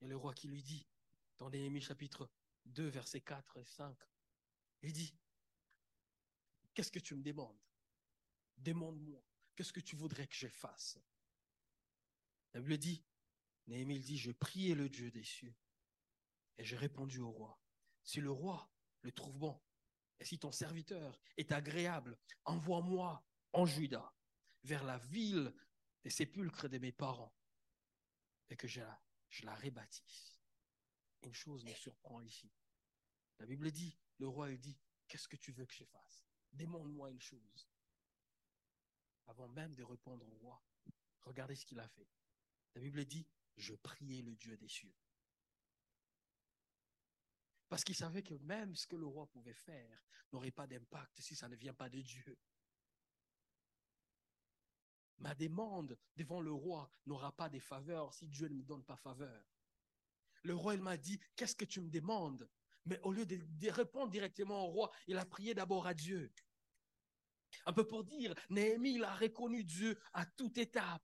Et 0.00 0.06
le 0.06 0.16
roi 0.16 0.34
qui 0.34 0.48
lui 0.48 0.62
dit, 0.62 0.86
dans 1.38 1.50
Néhémie 1.50 1.80
chapitre 1.80 2.30
2, 2.66 2.86
versets 2.88 3.22
4 3.22 3.56
et 3.58 3.64
5, 3.64 3.96
il 4.82 4.92
dit, 4.92 5.16
qu'est-ce 6.74 6.92
que 6.92 6.98
tu 6.98 7.14
me 7.14 7.22
demandes? 7.22 7.58
Demande-moi, 8.58 9.24
qu'est-ce 9.56 9.72
que 9.72 9.80
tu 9.80 9.96
voudrais 9.96 10.26
que 10.26 10.34
je 10.34 10.48
fasse? 10.48 10.98
La 12.52 12.60
Bible 12.60 12.78
dit, 12.78 13.04
Néhémie 13.66 13.98
dit, 13.98 14.18
je 14.18 14.30
priais 14.30 14.74
le 14.74 14.88
Dieu 14.88 15.10
des 15.10 15.24
cieux. 15.24 15.54
Et 16.58 16.64
j'ai 16.64 16.76
répondu 16.76 17.20
au 17.20 17.30
roi, 17.30 17.60
si 18.04 18.20
le 18.20 18.30
roi 18.30 18.73
le 19.04 19.12
trouve 19.12 19.38
bon, 19.38 19.62
et 20.18 20.24
si 20.24 20.38
ton 20.38 20.50
serviteur 20.50 21.20
est 21.36 21.52
agréable, 21.52 22.18
envoie-moi 22.44 23.22
en 23.52 23.66
Juda, 23.66 24.12
vers 24.64 24.82
la 24.82 24.98
ville 24.98 25.54
des 26.02 26.10
sépulcres 26.10 26.68
de 26.68 26.78
mes 26.78 26.92
parents 26.92 27.34
et 28.48 28.56
que 28.56 28.66
je 28.66 28.80
la, 28.80 29.00
je. 29.28 29.42
Une 31.22 31.34
chose 31.34 31.64
me 31.64 31.74
surprend 31.74 32.20
ici. 32.22 32.50
La 33.38 33.46
Bible 33.46 33.70
dit, 33.70 33.98
le 34.18 34.28
roi 34.28 34.50
il 34.50 34.58
dit, 34.58 34.78
qu'est-ce 35.06 35.28
que 35.28 35.36
tu 35.36 35.52
veux 35.52 35.66
que 35.66 35.74
je 35.74 35.84
fasse? 35.84 36.24
Demande-moi 36.52 37.10
une 37.10 37.20
chose. 37.20 37.68
Avant 39.26 39.48
même 39.48 39.74
de 39.74 39.82
répondre 39.82 40.26
au 40.26 40.36
roi, 40.36 40.62
regardez 41.22 41.56
ce 41.56 41.66
qu'il 41.66 41.80
a 41.80 41.88
fait. 41.88 42.08
La 42.74 42.80
Bible 42.80 43.04
dit, 43.04 43.26
je 43.56 43.74
priais 43.74 44.22
le 44.22 44.34
Dieu 44.34 44.56
des 44.56 44.68
cieux. 44.68 44.94
Parce 47.74 47.82
qu'il 47.82 47.96
savait 47.96 48.22
que 48.22 48.34
même 48.34 48.76
ce 48.76 48.86
que 48.86 48.94
le 48.94 49.04
roi 49.04 49.26
pouvait 49.26 49.52
faire 49.52 50.00
n'aurait 50.32 50.52
pas 50.52 50.64
d'impact 50.64 51.20
si 51.20 51.34
ça 51.34 51.48
ne 51.48 51.56
vient 51.56 51.74
pas 51.74 51.88
de 51.88 52.00
Dieu. 52.00 52.38
Ma 55.18 55.34
demande 55.34 55.98
devant 56.14 56.40
le 56.40 56.52
roi 56.52 56.88
n'aura 57.04 57.34
pas 57.34 57.48
de 57.48 57.58
faveur 57.58 58.14
si 58.14 58.28
Dieu 58.28 58.46
ne 58.46 58.54
me 58.54 58.62
donne 58.62 58.84
pas 58.84 58.94
faveur. 58.94 59.44
Le 60.44 60.54
roi, 60.54 60.74
il 60.76 60.82
m'a 60.82 60.96
dit, 60.96 61.18
qu'est-ce 61.34 61.56
que 61.56 61.64
tu 61.64 61.80
me 61.80 61.90
demandes? 61.90 62.48
Mais 62.84 63.00
au 63.00 63.10
lieu 63.10 63.26
de, 63.26 63.68
répondre 63.70 64.12
directement 64.12 64.68
au 64.68 64.70
roi, 64.70 64.92
il 65.08 65.18
a 65.18 65.26
prié 65.26 65.52
d'abord 65.52 65.88
à 65.88 65.94
Dieu. 65.94 66.32
Un 67.66 67.72
peu 67.72 67.84
pour 67.84 68.04
dire, 68.04 68.36
Néhémie, 68.50 68.94
il 68.94 69.02
a 69.02 69.16
reconnu 69.16 69.64
Dieu 69.64 70.00
à 70.12 70.26
toute 70.26 70.58
étape. 70.58 71.02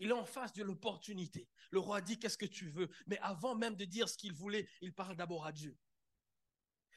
Il 0.00 0.08
est 0.08 0.14
en 0.14 0.24
face 0.24 0.52
de 0.54 0.62
l'opportunité. 0.62 1.48
Le 1.70 1.78
roi 1.78 2.00
dit, 2.00 2.18
qu'est-ce 2.18 2.38
que 2.38 2.46
tu 2.46 2.68
veux? 2.70 2.88
Mais 3.06 3.18
avant 3.18 3.54
même 3.54 3.76
de 3.76 3.84
dire 3.84 4.08
ce 4.08 4.16
qu'il 4.16 4.32
voulait, 4.32 4.68
il 4.80 4.94
parle 4.94 5.14
d'abord 5.14 5.44
à 5.46 5.52
Dieu. 5.52 5.78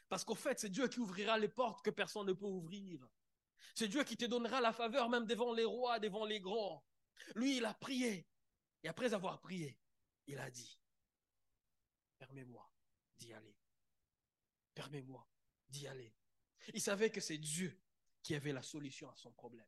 Parce 0.08 0.24
qu'au 0.24 0.36
fait, 0.36 0.60
c'est 0.60 0.70
Dieu 0.70 0.88
qui 0.88 1.00
ouvrira 1.00 1.38
les 1.38 1.50
portes 1.50 1.84
que 1.84 1.90
personne 1.90 2.28
ne 2.28 2.34
peut 2.34 2.46
ouvrir. 2.46 3.06
C'est 3.76 3.90
Dieu 3.90 4.04
qui 4.04 4.16
te 4.16 4.26
donnera 4.26 4.62
la 4.62 4.72
faveur 4.72 5.10
même 5.10 5.26
devant 5.26 5.54
les 5.54 5.66
rois, 5.66 6.00
devant 6.00 6.26
les 6.26 6.40
grands. 6.40 6.86
Lui, 7.36 7.58
il 7.58 7.66
a 7.66 7.74
prié. 7.74 8.26
Et 8.84 8.88
après 8.88 9.14
avoir 9.14 9.42
prié, 9.42 9.78
il 10.28 10.40
a 10.40 10.50
dit, 10.50 10.80
permets-moi 12.18 12.72
d'y 13.18 13.34
aller. 13.34 13.58
Permets-moi 14.74 15.28
d'y 15.68 15.88
aller. 15.88 16.16
Il 16.74 16.82
savait 16.82 17.10
que 17.10 17.20
c'est 17.20 17.38
Dieu 17.38 17.82
qui 18.22 18.34
avait 18.34 18.54
la 18.54 18.62
solution 18.62 19.10
à 19.10 19.16
son 19.18 19.32
problème. 19.34 19.68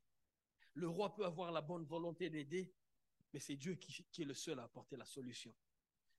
Le 0.74 0.88
roi 0.88 1.14
peut 1.14 1.26
avoir 1.26 1.52
la 1.52 1.62
bonne 1.62 1.86
volonté 1.86 2.30
d'aider, 2.30 2.74
mais 3.36 3.42
c'est 3.42 3.58
Dieu 3.58 3.76
qui, 3.76 4.22
est 4.22 4.26
le 4.26 4.34
seul 4.34 4.58
à 4.62 4.64
apporter 4.64 4.96
la 4.96 5.04
solution. 5.04 5.54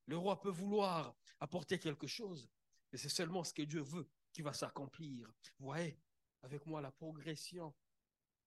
Le 0.05 0.19
roi 0.19 0.39
peut 0.39 0.51
vouloir 0.51 1.17
apporter 1.41 1.79
quelque 1.79 2.07
chose, 2.07 2.47
mais 2.93 2.99
c'est 2.99 3.09
seulement 3.09 3.43
ce 3.43 3.55
que 3.55 3.63
Dieu 3.63 3.81
veut 3.81 4.07
qui 4.35 4.43
va 4.43 4.53
s'accomplir. 4.53 5.33
Voyez, 5.59 5.99
avec 6.43 6.67
moi 6.67 6.83
la 6.83 6.93
progression 6.93 7.75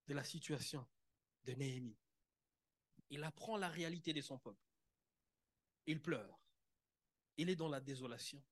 de 0.06 0.14
la 0.14 0.24
situation 0.24 0.88
de 1.46 1.54
Néhémie. 1.54 1.98
Il 3.10 3.24
apprend 3.24 3.58
la 3.58 3.70
réalité 3.70 4.14
de 4.14 4.22
son 4.22 4.38
peuple. 4.38 4.70
Il 5.88 6.00
pleure. 6.00 6.40
Il 7.38 7.50
est 7.50 7.56
dans 7.56 7.70
la 7.70 7.82
désolation. 7.82 8.46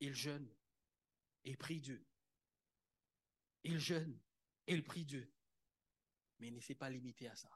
Il 0.00 0.14
jeûne 0.14 0.54
et 1.44 1.56
prie 1.56 1.80
Dieu. 1.80 2.06
Il 3.64 3.78
jeûne 3.78 4.20
et 4.66 4.82
prie 4.82 5.06
Dieu. 5.06 5.32
Mais 6.40 6.48
il 6.48 6.54
ne 6.54 6.60
s'est 6.60 6.74
pas 6.74 6.90
limité 6.90 7.26
à 7.26 7.36
ça. 7.36 7.48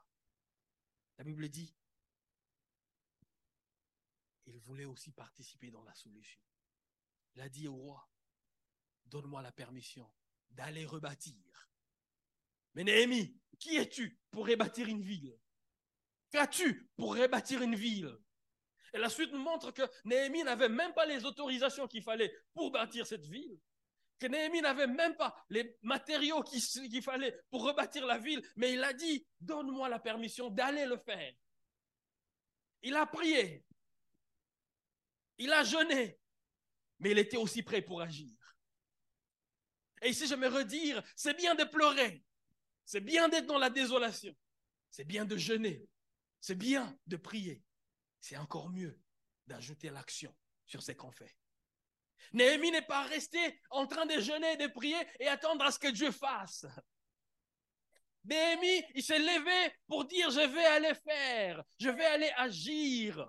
La 1.19 1.25
Bible 1.25 1.47
dit, 1.47 1.71
il 4.53 4.61
voulait 4.61 4.85
aussi 4.85 5.11
participer 5.11 5.71
dans 5.71 5.83
la 5.83 5.93
solution. 5.93 6.41
Il 7.35 7.41
a 7.41 7.49
dit 7.49 7.67
au 7.67 7.75
roi, 7.75 8.09
donne-moi 9.05 9.41
la 9.41 9.51
permission 9.51 10.11
d'aller 10.49 10.85
rebâtir. 10.85 11.69
Mais 12.73 12.83
Néhémie, 12.83 13.37
qui 13.59 13.75
es-tu 13.75 14.19
pour 14.31 14.47
rebâtir 14.47 14.87
une 14.87 15.01
ville? 15.01 15.37
Qu'as-tu 16.29 16.89
pour 16.95 17.15
rebâtir 17.15 17.61
une 17.61 17.75
ville? 17.75 18.17
Et 18.93 18.97
la 18.97 19.09
suite 19.09 19.31
nous 19.31 19.39
montre 19.39 19.71
que 19.71 19.83
Néhémie 20.05 20.43
n'avait 20.43 20.69
même 20.69 20.93
pas 20.93 21.05
les 21.05 21.25
autorisations 21.25 21.87
qu'il 21.87 22.03
fallait 22.03 22.33
pour 22.53 22.71
bâtir 22.71 23.07
cette 23.07 23.25
ville. 23.25 23.59
Que 24.19 24.27
Néhémie 24.27 24.61
n'avait 24.61 24.87
même 24.87 25.15
pas 25.15 25.35
les 25.49 25.77
matériaux 25.81 26.43
qu'il 26.43 27.01
fallait 27.01 27.41
pour 27.49 27.63
rebâtir 27.63 28.05
la 28.05 28.17
ville. 28.17 28.45
Mais 28.55 28.73
il 28.73 28.83
a 28.83 28.93
dit, 28.93 29.25
donne-moi 29.39 29.89
la 29.89 29.99
permission 29.99 30.49
d'aller 30.49 30.85
le 30.85 30.97
faire. 30.97 31.33
Il 32.83 32.95
a 32.95 33.05
prié. 33.05 33.65
Il 35.41 35.51
a 35.53 35.63
jeûné. 35.63 36.19
Mais 36.99 37.11
il 37.11 37.17
était 37.17 37.37
aussi 37.37 37.63
prêt 37.63 37.81
pour 37.81 37.99
agir. 38.01 38.37
Et 40.03 40.09
ici, 40.09 40.27
je 40.27 40.35
me 40.35 40.47
redire, 40.47 41.01
c'est 41.15 41.35
bien 41.35 41.55
de 41.55 41.63
pleurer, 41.63 42.23
c'est 42.85 43.01
bien 43.01 43.27
d'être 43.27 43.45
dans 43.45 43.59
la 43.59 43.69
désolation, 43.69 44.35
c'est 44.89 45.03
bien 45.03 45.25
de 45.25 45.37
jeûner, 45.37 45.87
c'est 46.39 46.55
bien 46.55 46.97
de 47.05 47.17
prier, 47.17 47.63
c'est 48.19 48.37
encore 48.37 48.69
mieux 48.69 48.99
d'ajouter 49.45 49.89
l'action 49.89 50.35
sur 50.65 50.81
ce 50.81 50.91
qu'on 50.91 51.11
fait. 51.11 51.35
Néhémie 52.33 52.71
n'est 52.71 52.81
pas 52.81 53.03
resté 53.03 53.61
en 53.69 53.85
train 53.85 54.05
de 54.05 54.19
jeûner, 54.19 54.57
de 54.57 54.67
prier 54.67 54.97
et 55.19 55.27
attendre 55.27 55.65
à 55.65 55.71
ce 55.71 55.79
que 55.79 55.89
Dieu 55.89 56.11
fasse. 56.11 56.65
Néhémie, 58.23 58.83
il 58.95 59.03
s'est 59.03 59.19
levé 59.19 59.75
pour 59.87 60.05
dire, 60.05 60.29
je 60.29 60.47
vais 60.47 60.65
aller 60.65 60.95
faire, 60.95 61.63
je 61.79 61.89
vais 61.89 62.05
aller 62.05 62.31
agir. 62.37 63.27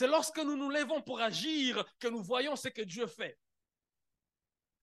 C'est 0.00 0.06
lorsque 0.06 0.38
nous 0.38 0.56
nous 0.56 0.70
levons 0.70 1.02
pour 1.02 1.20
agir 1.20 1.84
que 1.98 2.08
nous 2.08 2.22
voyons 2.22 2.56
ce 2.56 2.68
que 2.68 2.80
Dieu 2.80 3.06
fait. 3.06 3.38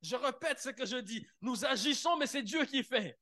Je 0.04 0.16
répète 0.16 0.60
ce 0.60 0.70
que 0.70 0.86
je 0.86 0.98
dis, 0.98 1.26
nous 1.42 1.66
agissons, 1.66 2.18
mais 2.18 2.28
c'est 2.28 2.44
Dieu 2.44 2.64
qui 2.66 2.84
fait. 2.84 3.20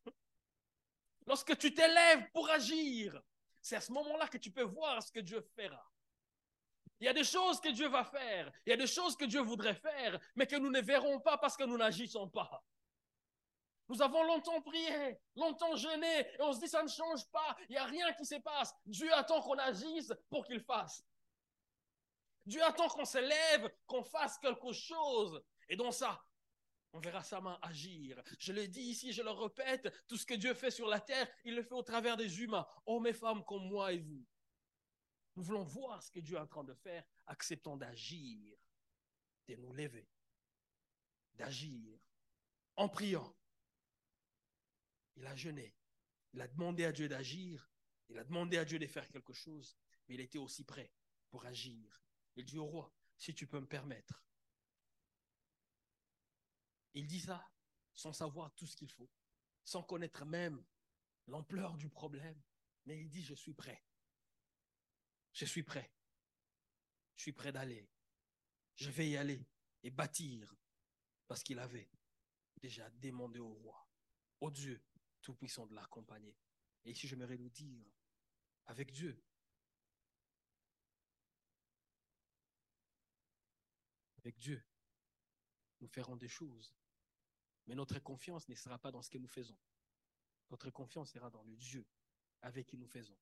Lorsque 1.25 1.57
tu 1.57 1.73
t'élèves 1.73 2.29
pour 2.33 2.49
agir, 2.49 3.17
c'est 3.61 3.77
à 3.77 3.79
ce 3.79 3.93
moment-là 3.93 4.27
que 4.27 4.37
tu 4.37 4.51
peux 4.51 4.63
voir 4.63 5.01
ce 5.01 5.09
que 5.09 5.21
Dieu 5.21 5.39
fera. 5.55 5.89
Il 6.99 7.05
y 7.05 7.07
a 7.07 7.13
des 7.13 7.23
choses 7.23 7.61
que 7.61 7.69
Dieu 7.69 7.87
va 7.87 8.03
faire, 8.03 8.51
il 8.65 8.71
y 8.71 8.73
a 8.73 8.77
des 8.77 8.87
choses 8.87 9.15
que 9.15 9.23
Dieu 9.23 9.39
voudrait 9.39 9.75
faire, 9.75 10.19
mais 10.35 10.47
que 10.47 10.57
nous 10.57 10.71
ne 10.71 10.81
verrons 10.81 11.21
pas 11.21 11.37
parce 11.37 11.55
que 11.55 11.63
nous 11.63 11.77
n'agissons 11.77 12.27
pas. 12.27 12.61
Nous 13.87 14.01
avons 14.01 14.23
longtemps 14.23 14.61
prié, 14.61 15.17
longtemps 15.37 15.77
jeûné, 15.77 16.19
et 16.19 16.41
on 16.41 16.51
se 16.51 16.59
dit 16.59 16.67
ça 16.67 16.83
ne 16.83 16.89
change 16.89 17.25
pas, 17.31 17.55
il 17.69 17.71
n'y 17.71 17.77
a 17.77 17.85
rien 17.85 18.11
qui 18.11 18.25
se 18.25 18.35
passe. 18.35 18.75
Dieu 18.85 19.13
attend 19.13 19.41
qu'on 19.41 19.57
agisse 19.59 20.11
pour 20.29 20.45
qu'il 20.45 20.59
fasse. 20.59 21.01
Dieu 22.45 22.63
attend 22.63 22.87
qu'on 22.89 23.05
se 23.05 23.17
lève, 23.17 23.71
qu'on 23.87 24.03
fasse 24.03 24.37
quelque 24.37 24.71
chose. 24.71 25.41
Et 25.67 25.75
dans 25.75 25.91
ça, 25.91 26.23
on 26.93 26.99
verra 26.99 27.23
sa 27.23 27.41
main 27.41 27.59
agir. 27.61 28.21
Je 28.39 28.53
le 28.53 28.67
dis 28.67 28.81
ici, 28.81 29.11
je 29.11 29.21
le 29.21 29.31
répète, 29.31 29.91
tout 30.07 30.17
ce 30.17 30.25
que 30.25 30.35
Dieu 30.35 30.53
fait 30.53 30.71
sur 30.71 30.87
la 30.87 30.99
terre, 30.99 31.27
il 31.43 31.55
le 31.55 31.63
fait 31.63 31.73
au 31.73 31.83
travers 31.83 32.15
des 32.17 32.41
humains, 32.41 32.65
hommes 32.85 33.07
et 33.07 33.13
femmes 33.13 33.43
comme 33.45 33.67
moi 33.67 33.91
et 33.91 33.99
vous. 33.99 34.25
Nous 35.35 35.43
voulons 35.43 35.63
voir 35.63 36.01
ce 36.01 36.11
que 36.11 36.19
Dieu 36.19 36.37
est 36.37 36.39
en 36.39 36.47
train 36.47 36.63
de 36.63 36.73
faire, 36.73 37.03
acceptons 37.27 37.75
d'agir, 37.75 38.55
de 39.47 39.55
nous 39.55 39.73
lever, 39.73 40.07
d'agir 41.33 41.99
en 42.77 42.87
priant. 42.87 43.35
Il 45.17 45.25
a 45.25 45.35
jeûné, 45.35 45.75
il 46.33 46.41
a 46.41 46.47
demandé 46.47 46.85
à 46.85 46.91
Dieu 46.91 47.09
d'agir, 47.09 47.69
il 48.09 48.17
a 48.17 48.23
demandé 48.23 48.57
à 48.57 48.65
Dieu 48.65 48.79
de 48.79 48.87
faire 48.87 49.07
quelque 49.09 49.33
chose, 49.33 49.75
mais 50.07 50.15
il 50.15 50.21
était 50.21 50.37
aussi 50.37 50.63
prêt 50.63 50.91
pour 51.29 51.45
agir. 51.45 52.01
Il 52.35 52.45
dit 52.45 52.57
au 52.57 52.65
roi, 52.65 52.93
si 53.17 53.33
tu 53.33 53.47
peux 53.47 53.59
me 53.59 53.67
permettre. 53.67 54.23
Il 56.93 57.07
dit 57.07 57.19
ça 57.19 57.49
sans 57.93 58.13
savoir 58.13 58.53
tout 58.55 58.67
ce 58.67 58.75
qu'il 58.75 58.91
faut, 58.91 59.09
sans 59.63 59.81
connaître 59.81 60.25
même 60.25 60.63
l'ampleur 61.27 61.77
du 61.77 61.89
problème, 61.89 62.41
mais 62.85 62.99
il 62.99 63.09
dit, 63.09 63.23
je 63.23 63.33
suis 63.33 63.53
prêt. 63.53 63.83
Je 65.31 65.45
suis 65.45 65.63
prêt. 65.63 65.91
Je 67.15 67.23
suis 67.23 67.31
prêt 67.31 67.51
d'aller. 67.51 67.89
Je 68.75 68.89
vais 68.89 69.09
y 69.09 69.17
aller 69.17 69.47
et 69.83 69.89
bâtir 69.89 70.53
parce 71.27 71.41
qu'il 71.41 71.59
avait 71.59 71.89
déjà 72.57 72.89
demandé 72.91 73.39
au 73.39 73.53
roi, 73.53 73.87
au 74.41 74.51
Dieu 74.51 74.83
Tout-Puissant 75.21 75.65
de 75.67 75.73
l'accompagner. 75.73 76.37
Et 76.83 76.91
ici, 76.91 77.07
j'aimerais 77.07 77.37
nous 77.37 77.49
dire, 77.49 77.85
avec 78.65 78.91
Dieu, 78.91 79.24
avec 84.25 84.37
Dieu, 84.39 84.65
nous 85.81 85.87
ferons 85.87 86.15
des 86.15 86.27
choses. 86.27 86.75
Mais 87.67 87.75
notre 87.75 87.99
confiance 87.99 88.49
ne 88.49 88.55
sera 88.55 88.79
pas 88.79 88.91
dans 88.91 89.03
ce 89.03 89.09
que 89.09 89.19
nous 89.19 89.27
faisons. 89.27 89.57
Notre 90.49 90.71
confiance 90.71 91.11
sera 91.11 91.29
dans 91.29 91.43
le 91.43 91.55
Dieu 91.55 91.85
avec 92.41 92.67
qui 92.67 92.77
nous 92.77 92.87
faisons. 92.87 93.17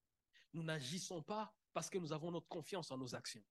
Nous 0.54 0.64
n'agissons 0.64 1.22
pas 1.22 1.54
parce 1.74 1.90
que 1.90 1.98
nous 1.98 2.14
avons 2.14 2.32
notre 2.32 2.48
confiance 2.48 2.90
en 2.92 2.98
nos 2.98 3.16
actions. 3.16 3.44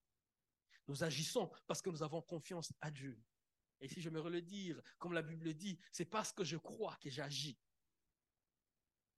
Nous 0.89 1.05
agissons 1.05 1.51
parce 1.67 1.83
que 1.83 1.91
nous 1.91 2.03
avons 2.03 2.23
confiance 2.23 2.73
à 2.81 2.91
Dieu. 2.91 3.23
Et 3.81 3.89
si 3.89 4.01
je 4.01 4.09
me 4.09 4.29
le 4.31 4.41
dire, 4.41 4.81
comme 4.99 5.13
la 5.13 5.23
Bible 5.23 5.53
dit, 5.53 5.79
c'est 5.91 6.07
parce 6.07 6.33
que 6.33 6.45
je 6.45 6.57
crois 6.57 6.97
que 7.03 7.11
j'agis. 7.11 7.59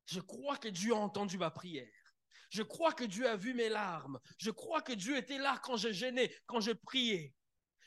Je 0.06 0.20
crois 0.20 0.56
que 0.58 0.68
Dieu 0.68 0.92
a 0.92 0.98
entendu 0.98 1.38
ma 1.38 1.50
prière. 1.50 2.16
Je 2.50 2.62
crois 2.62 2.92
que 2.92 3.04
Dieu 3.04 3.28
a 3.28 3.36
vu 3.36 3.54
mes 3.54 3.68
larmes. 3.68 4.20
Je 4.38 4.50
crois 4.50 4.82
que 4.82 4.92
Dieu 4.92 5.16
était 5.16 5.38
là 5.38 5.60
quand 5.62 5.76
je 5.76 5.92
gênais, 5.92 6.34
quand 6.46 6.60
je 6.60 6.72
priais. 6.72 7.34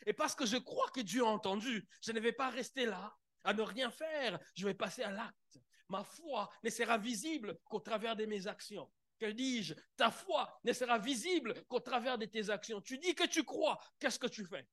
Et 0.05 0.13
parce 0.13 0.35
que 0.35 0.45
je 0.45 0.57
crois 0.57 0.89
que 0.91 1.01
Dieu 1.01 1.23
a 1.23 1.27
entendu, 1.27 1.87
je 2.01 2.11
ne 2.11 2.19
vais 2.19 2.31
pas 2.31 2.49
rester 2.49 2.85
là 2.85 3.15
à 3.43 3.53
ne 3.53 3.61
rien 3.61 3.89
faire. 3.91 4.39
Je 4.55 4.65
vais 4.65 4.73
passer 4.73 5.03
à 5.03 5.11
l'acte. 5.11 5.59
Ma 5.89 6.03
foi 6.03 6.49
ne 6.63 6.69
sera 6.69 6.97
visible 6.97 7.59
qu'au 7.65 7.79
travers 7.79 8.15
de 8.15 8.25
mes 8.25 8.47
actions. 8.47 8.91
Que 9.19 9.25
dis-je? 9.25 9.73
Ta 9.95 10.11
foi 10.11 10.59
ne 10.63 10.73
sera 10.73 10.99
visible 10.99 11.65
qu'au 11.65 11.79
travers 11.79 12.17
de 12.17 12.25
tes 12.25 12.49
actions. 12.49 12.81
Tu 12.81 12.97
dis 12.99 13.15
que 13.15 13.25
tu 13.25 13.43
crois, 13.43 13.79
qu'est-ce 13.99 14.19
que 14.19 14.27
tu 14.27 14.45
fais? 14.45 14.67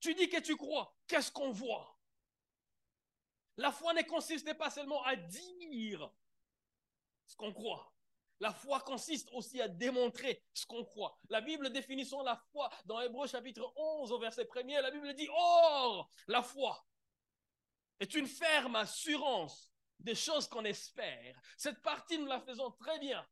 Tu 0.00 0.14
dis 0.14 0.28
que 0.28 0.40
tu 0.40 0.56
crois, 0.56 0.94
qu'est-ce 1.06 1.32
qu'on 1.32 1.50
voit? 1.50 1.98
La 3.56 3.72
foi 3.72 3.94
ne 3.94 4.02
consiste 4.02 4.52
pas 4.54 4.70
seulement 4.70 5.02
à 5.04 5.16
dire 5.16 6.12
ce 7.26 7.36
qu'on 7.36 7.54
croit, 7.54 7.93
la 8.44 8.52
foi 8.52 8.78
consiste 8.80 9.30
aussi 9.32 9.58
à 9.62 9.68
démontrer 9.68 10.42
ce 10.52 10.66
qu'on 10.66 10.84
croit. 10.84 11.16
La 11.30 11.40
Bible 11.40 11.70
définissant 11.70 12.22
la 12.22 12.36
foi 12.52 12.68
dans 12.84 13.00
Hébreu 13.00 13.26
chapitre 13.26 13.72
11 13.74 14.12
au 14.12 14.18
verset 14.18 14.46
1 14.54 14.82
la 14.82 14.90
Bible 14.90 15.14
dit 15.14 15.30
Or, 15.32 16.10
la 16.26 16.42
foi 16.42 16.84
est 17.98 18.12
une 18.12 18.26
ferme 18.26 18.76
assurance 18.76 19.72
des 19.98 20.14
choses 20.14 20.46
qu'on 20.46 20.66
espère. 20.66 21.40
Cette 21.56 21.80
partie, 21.80 22.18
nous 22.18 22.26
la 22.26 22.42
faisons 22.42 22.70
très 22.72 22.98
bien. 22.98 23.26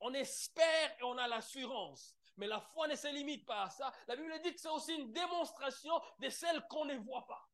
On 0.00 0.12
espère 0.12 0.94
et 1.00 1.02
on 1.02 1.16
a 1.16 1.26
l'assurance. 1.26 2.14
Mais 2.36 2.46
la 2.46 2.60
foi 2.60 2.88
ne 2.88 2.94
se 2.94 3.08
limite 3.08 3.46
pas 3.46 3.62
à 3.62 3.70
ça. 3.70 3.90
La 4.06 4.16
Bible 4.16 4.38
dit 4.44 4.52
que 4.52 4.60
c'est 4.60 4.68
aussi 4.68 4.92
une 4.92 5.14
démonstration 5.14 5.98
de 6.18 6.28
celles 6.28 6.60
qu'on 6.68 6.84
ne 6.84 6.96
voit 6.96 7.26
pas. 7.26 7.48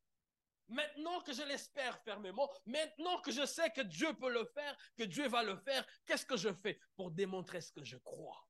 Maintenant 0.67 1.21
que 1.21 1.31
je 1.31 1.43
l'espère 1.43 1.99
fermement, 2.03 2.51
maintenant 2.65 3.19
que 3.21 3.31
je 3.31 3.45
sais 3.45 3.69
que 3.69 3.81
Dieu 3.81 4.13
peut 4.15 4.31
le 4.31 4.45
faire, 4.45 4.75
que 4.97 5.03
Dieu 5.03 5.27
va 5.27 5.43
le 5.43 5.57
faire, 5.57 5.85
qu'est-ce 6.05 6.25
que 6.25 6.37
je 6.37 6.51
fais 6.53 6.79
pour 6.95 7.11
démontrer 7.11 7.61
ce 7.61 7.71
que 7.71 7.83
je 7.83 7.97
crois? 7.97 8.47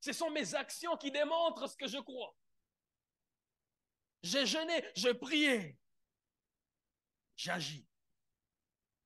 Ce 0.00 0.12
sont 0.12 0.30
mes 0.30 0.54
actions 0.54 0.96
qui 0.98 1.10
démontrent 1.10 1.66
ce 1.66 1.76
que 1.76 1.88
je 1.88 1.98
crois. 1.98 2.36
J'ai 4.22 4.44
jeûné, 4.44 4.84
j'ai 4.94 5.14
prié, 5.14 5.78
j'agis. 7.36 7.86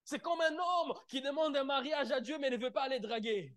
C'est 0.04 0.20
comme 0.20 0.40
un 0.40 0.56
homme 0.56 0.94
qui 1.08 1.20
demande 1.20 1.56
un 1.56 1.64
mariage 1.64 2.10
à 2.10 2.20
Dieu 2.20 2.38
mais 2.38 2.50
ne 2.50 2.56
veut 2.56 2.72
pas 2.72 2.84
aller 2.84 2.98
draguer. 2.98 3.54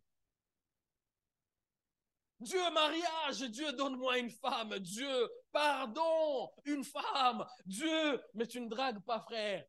Dieu 2.42 2.72
mariage, 2.72 3.42
Dieu 3.52 3.72
donne-moi 3.74 4.18
une 4.18 4.32
femme, 4.32 4.80
Dieu 4.80 5.30
pardon, 5.52 6.52
une 6.66 6.84
femme, 6.84 7.46
Dieu, 7.66 8.20
mais 8.34 8.48
tu 8.48 8.60
ne 8.60 8.68
dragues 8.68 9.04
pas 9.04 9.20
frère. 9.20 9.64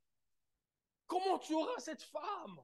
Comment 1.07 1.39
tu 1.39 1.53
auras 1.53 1.79
cette 1.81 2.03
femme? 2.03 2.61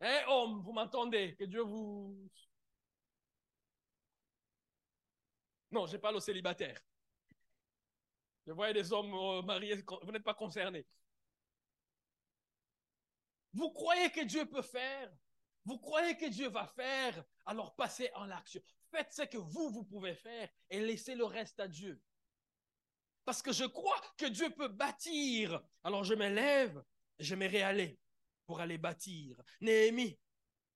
Hein, 0.00 0.24
homme, 0.26 0.62
vous 0.62 0.72
m'entendez? 0.72 1.36
Que 1.36 1.44
Dieu 1.44 1.62
vous... 1.62 2.28
Non, 5.70 5.86
je 5.86 5.96
parle 5.96 6.16
aux 6.16 6.20
célibataires. 6.20 6.80
Je 8.46 8.52
vois 8.52 8.72
des 8.72 8.92
hommes 8.92 9.14
euh, 9.14 9.42
mariés, 9.42 9.80
vous 10.02 10.10
n'êtes 10.10 10.24
pas 10.24 10.34
concernés. 10.34 10.84
Vous 13.52 13.70
croyez 13.70 14.10
que 14.10 14.24
Dieu 14.24 14.44
peut 14.44 14.62
faire? 14.62 15.16
Vous 15.64 15.78
croyez 15.78 16.16
que 16.16 16.26
Dieu 16.26 16.48
va 16.48 16.66
faire, 16.66 17.24
alors 17.46 17.74
passez 17.74 18.10
en 18.14 18.24
l'action. 18.24 18.62
Faites 18.90 19.12
ce 19.12 19.22
que 19.22 19.38
vous, 19.38 19.70
vous 19.70 19.84
pouvez 19.84 20.14
faire 20.14 20.48
et 20.70 20.80
laissez 20.80 21.14
le 21.14 21.24
reste 21.24 21.60
à 21.60 21.68
Dieu. 21.68 22.00
Parce 23.24 23.42
que 23.42 23.52
je 23.52 23.64
crois 23.64 24.00
que 24.16 24.26
Dieu 24.26 24.50
peut 24.50 24.68
bâtir. 24.68 25.62
Alors 25.82 26.04
je 26.04 26.14
me 26.14 26.28
lève, 26.28 26.84
je 27.18 27.34
me 27.34 27.62
aller 27.62 27.98
pour 28.46 28.60
aller 28.60 28.78
bâtir. 28.78 29.42
Néhémie 29.60 30.18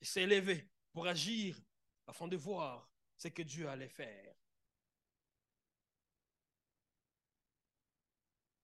s'est 0.01 0.27
levé 0.27 0.71
pour 0.93 1.07
agir 1.07 1.61
afin 2.07 2.27
de 2.27 2.37
voir 2.37 2.91
ce 3.17 3.29
que 3.29 3.43
Dieu 3.43 3.69
allait 3.69 3.89
faire. 3.89 4.35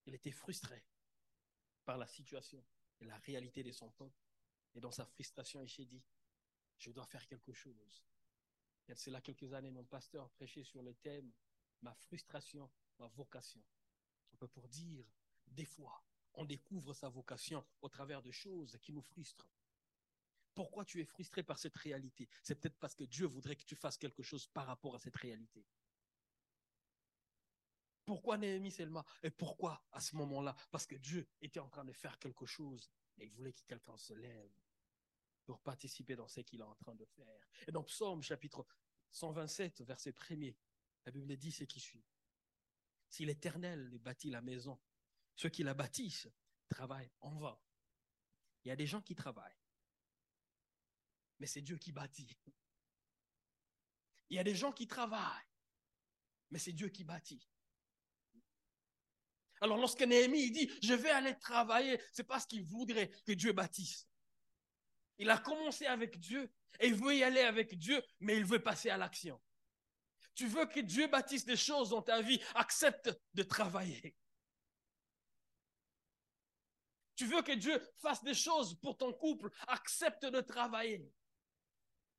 Il 0.07 0.15
était 0.15 0.31
frustré 0.31 0.85
par 1.85 1.99
la 1.99 2.07
situation 2.07 2.65
et 3.01 3.05
la 3.05 3.17
réalité 3.19 3.63
de 3.63 3.73
son 3.73 3.91
peuple. 3.91 4.19
Et 4.75 4.81
dans 4.81 4.91
sa 4.91 5.05
frustration, 5.05 5.63
il 5.63 5.71
s'est 5.71 5.85
dit, 5.85 6.03
je 6.85 6.91
dois 6.91 7.07
faire 7.07 7.27
quelque 7.27 7.53
chose. 7.53 8.05
Il 8.87 9.13
y 9.13 9.17
a 9.17 9.21
quelques 9.23 9.53
années, 9.55 9.71
mon 9.71 9.85
pasteur 9.85 10.29
prêchait 10.31 10.65
sur 10.65 10.83
le 10.83 10.95
thème 10.95 11.33
ma 11.81 11.95
frustration, 11.95 12.71
ma 12.99 13.07
vocation. 13.09 13.63
On 14.33 14.37
peut 14.37 14.49
pour 14.49 14.69
dire, 14.69 15.07
des 15.47 15.65
fois, 15.65 16.03
on 16.35 16.45
découvre 16.45 16.93
sa 16.93 17.09
vocation 17.09 17.65
au 17.81 17.89
travers 17.89 18.23
de 18.23 18.31
choses 18.31 18.79
qui 18.83 18.93
nous 18.93 19.03
frustrent. 19.03 19.49
Pourquoi 20.55 20.85
tu 20.85 21.01
es 21.01 21.05
frustré 21.05 21.43
par 21.43 21.59
cette 21.59 21.77
réalité? 21.77 22.29
C'est 22.43 22.55
peut-être 22.55 22.79
parce 22.79 22.95
que 22.95 23.05
Dieu 23.05 23.27
voudrait 23.27 23.57
que 23.57 23.65
tu 23.65 23.77
fasses 23.77 23.99
quelque 23.99 24.23
chose 24.23 24.47
par 24.47 24.67
rapport 24.67 24.95
à 24.95 24.99
cette 24.99 25.17
réalité. 25.17 25.65
Pourquoi 28.05 28.37
Néhémie 28.37 28.71
seulement 28.71 29.05
Et 29.23 29.31
pourquoi 29.31 29.83
à 29.91 30.01
ce 30.01 30.15
moment-là? 30.17 30.55
Parce 30.71 30.87
que 30.87 30.97
Dieu 30.97 31.27
était 31.41 31.61
en 31.61 31.69
train 31.69 31.85
de 31.85 31.93
faire 31.93 32.19
quelque 32.19 32.45
chose 32.47 32.91
et 33.17 33.25
il 33.25 33.31
voulait 33.33 33.53
que 33.53 33.63
quelqu'un 33.67 33.97
se 33.97 34.13
lève 34.13 34.53
pour 35.45 35.61
participer 35.61 36.17
dans 36.17 36.29
ce 36.29 36.41
qu'il 36.41 36.61
est 36.61 36.65
en 36.65 36.75
train 36.75 36.95
de 36.95 37.05
faire. 37.05 37.39
Et 37.67 37.73
dans 37.73 37.85
Psaume 37.85 38.23
chapitre 38.23 38.67
127, 39.11 39.83
verset 39.83 40.15
1 40.31 40.53
la 41.07 41.13
Bible 41.13 41.37
dit 41.37 41.53
ce 41.53 41.65
qui 41.65 41.81
suit. 41.81 42.05
Si 43.09 43.25
l'Éternel 43.25 43.99
bâtit 43.99 44.31
la 44.31 44.41
maison, 44.41 44.81
ceux 45.37 45.51
qui 45.51 45.63
la 45.63 45.75
bâtissent 45.75 46.29
travaillent 46.69 47.13
en 47.21 47.35
vain. 47.39 47.59
Il 48.65 48.69
y 48.69 48.73
a 48.73 48.77
des 48.77 48.87
gens 48.87 49.03
qui 49.03 49.15
travaillent, 49.15 49.61
mais 51.39 51.47
c'est 51.47 51.61
Dieu 51.61 51.77
qui 51.77 51.93
bâtit. 51.93 52.39
Il 54.31 54.37
y 54.37 54.39
a 54.39 54.45
des 54.45 54.55
gens 54.55 54.73
qui 54.73 54.87
travaillent, 54.87 55.45
mais 56.51 56.59
c'est 56.59 56.73
Dieu 56.73 56.89
qui 56.89 57.05
bâtit. 57.05 57.47
Alors 59.61 59.77
lorsque 59.77 60.03
Néhémie 60.03 60.51
dit, 60.51 60.71
je 60.83 60.95
vais 60.95 61.11
aller 61.11 61.39
travailler, 61.39 62.01
c'est 62.13 62.25
parce 62.25 62.47
qu'il 62.47 62.65
voudrait 62.65 63.11
que 63.27 63.33
Dieu 63.33 63.53
bâtisse. 63.53 64.09
Il 65.19 65.31
a 65.31 65.39
commencé 65.39 65.87
avec 65.87 66.19
Dieu 66.19 66.51
et 66.81 66.89
il 66.89 66.95
veut 66.95 67.17
y 67.17 67.23
aller 67.23 67.41
avec 67.41 67.79
Dieu, 67.79 68.03
mais 68.21 68.37
il 68.37 68.45
veut 68.45 68.63
passer 68.63 68.91
à 68.91 68.97
l'action. 68.97 69.41
Tu 70.35 70.47
veux 70.47 70.67
que 70.67 70.81
Dieu 70.81 71.07
bâtisse 71.07 71.45
des 71.45 71.57
choses 71.57 71.91
dans 71.91 72.03
ta 72.03 72.21
vie, 72.21 72.41
accepte 72.55 73.11
de 73.35 73.43
travailler. 73.43 74.17
Tu 77.17 77.27
veux 77.27 77.43
que 77.43 77.53
Dieu 77.53 77.81
fasse 77.99 78.25
des 78.25 78.35
choses 78.35 78.75
pour 78.81 78.97
ton 78.97 79.13
couple, 79.13 79.51
accepte 79.69 80.25
de 80.25 80.41
travailler. 80.41 81.09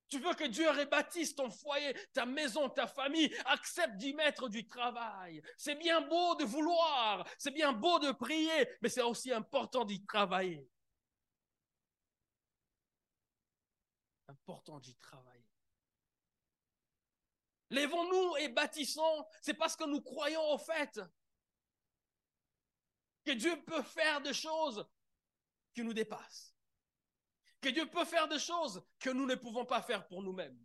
Tu 0.07 0.19
veux 0.19 0.33
que 0.33 0.45
Dieu 0.45 0.69
rebâtisse 0.69 1.35
ton 1.35 1.49
foyer, 1.49 1.93
ta 2.13 2.25
maison, 2.25 2.69
ta 2.69 2.87
famille, 2.87 3.35
accepte 3.45 3.97
d'y 3.97 4.13
mettre 4.13 4.47
du 4.47 4.65
travail. 4.65 5.41
C'est 5.57 5.75
bien 5.75 5.99
beau 6.01 6.35
de 6.35 6.45
vouloir, 6.45 7.27
c'est 7.37 7.51
bien 7.51 7.73
beau 7.73 7.99
de 7.99 8.11
prier, 8.11 8.69
mais 8.81 8.89
c'est 8.89 9.01
aussi 9.01 9.33
important 9.33 9.83
d'y 9.83 10.05
travailler. 10.05 10.69
Important 14.27 14.79
d'y 14.79 14.95
travailler. 14.95 15.45
Lèvons-nous 17.69 18.37
et 18.37 18.49
bâtissons, 18.49 19.25
c'est 19.41 19.53
parce 19.53 19.75
que 19.75 19.85
nous 19.85 20.01
croyons 20.01 20.53
au 20.53 20.57
fait 20.57 20.99
que 23.23 23.31
Dieu 23.31 23.61
peut 23.63 23.81
faire 23.81 24.21
des 24.21 24.33
choses 24.33 24.87
qui 25.73 25.83
nous 25.83 25.93
dépassent. 25.93 26.55
Que 27.59 27.69
Dieu 27.69 27.89
peut 27.89 28.05
faire 28.05 28.27
des 28.27 28.39
choses 28.39 28.83
que 28.99 29.09
nous 29.09 29.25
ne 29.25 29.35
pouvons 29.35 29.65
pas 29.65 29.81
faire 29.81 30.07
pour 30.07 30.21
nous-mêmes. 30.21 30.63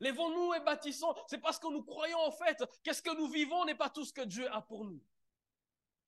Lèvons-nous 0.00 0.54
et 0.54 0.60
bâtissons, 0.60 1.14
c'est 1.28 1.38
parce 1.38 1.60
que 1.60 1.68
nous 1.68 1.84
croyons 1.84 2.18
en 2.18 2.32
fait 2.32 2.60
qu'est-ce 2.82 3.02
que 3.02 3.16
nous 3.16 3.28
vivons 3.28 3.64
n'est 3.64 3.76
pas 3.76 3.88
tout 3.88 4.04
ce 4.04 4.12
que 4.12 4.22
Dieu 4.22 4.52
a 4.52 4.60
pour 4.60 4.84
nous. 4.84 5.00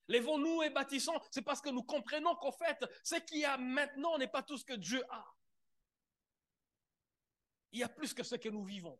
Lèvons-nous 0.09 0.63
et 0.63 0.69
bâtissons, 0.69 1.17
c'est 1.31 1.41
parce 1.41 1.61
que 1.61 1.69
nous 1.69 1.83
comprenons 1.83 2.35
qu'en 2.35 2.51
fait, 2.51 2.85
ce 3.03 3.15
qu'il 3.15 3.39
y 3.39 3.45
a 3.45 3.57
maintenant 3.57 4.17
n'est 4.17 4.27
pas 4.27 4.43
tout 4.43 4.57
ce 4.57 4.65
que 4.65 4.73
Dieu 4.73 5.01
a. 5.09 5.25
Il 7.75 7.79
y 7.79 7.83
a 7.83 7.89
plus 7.89 8.13
que 8.13 8.23
ce 8.23 8.35
que 8.35 8.47
nous 8.47 8.63
vivons. 8.63 8.97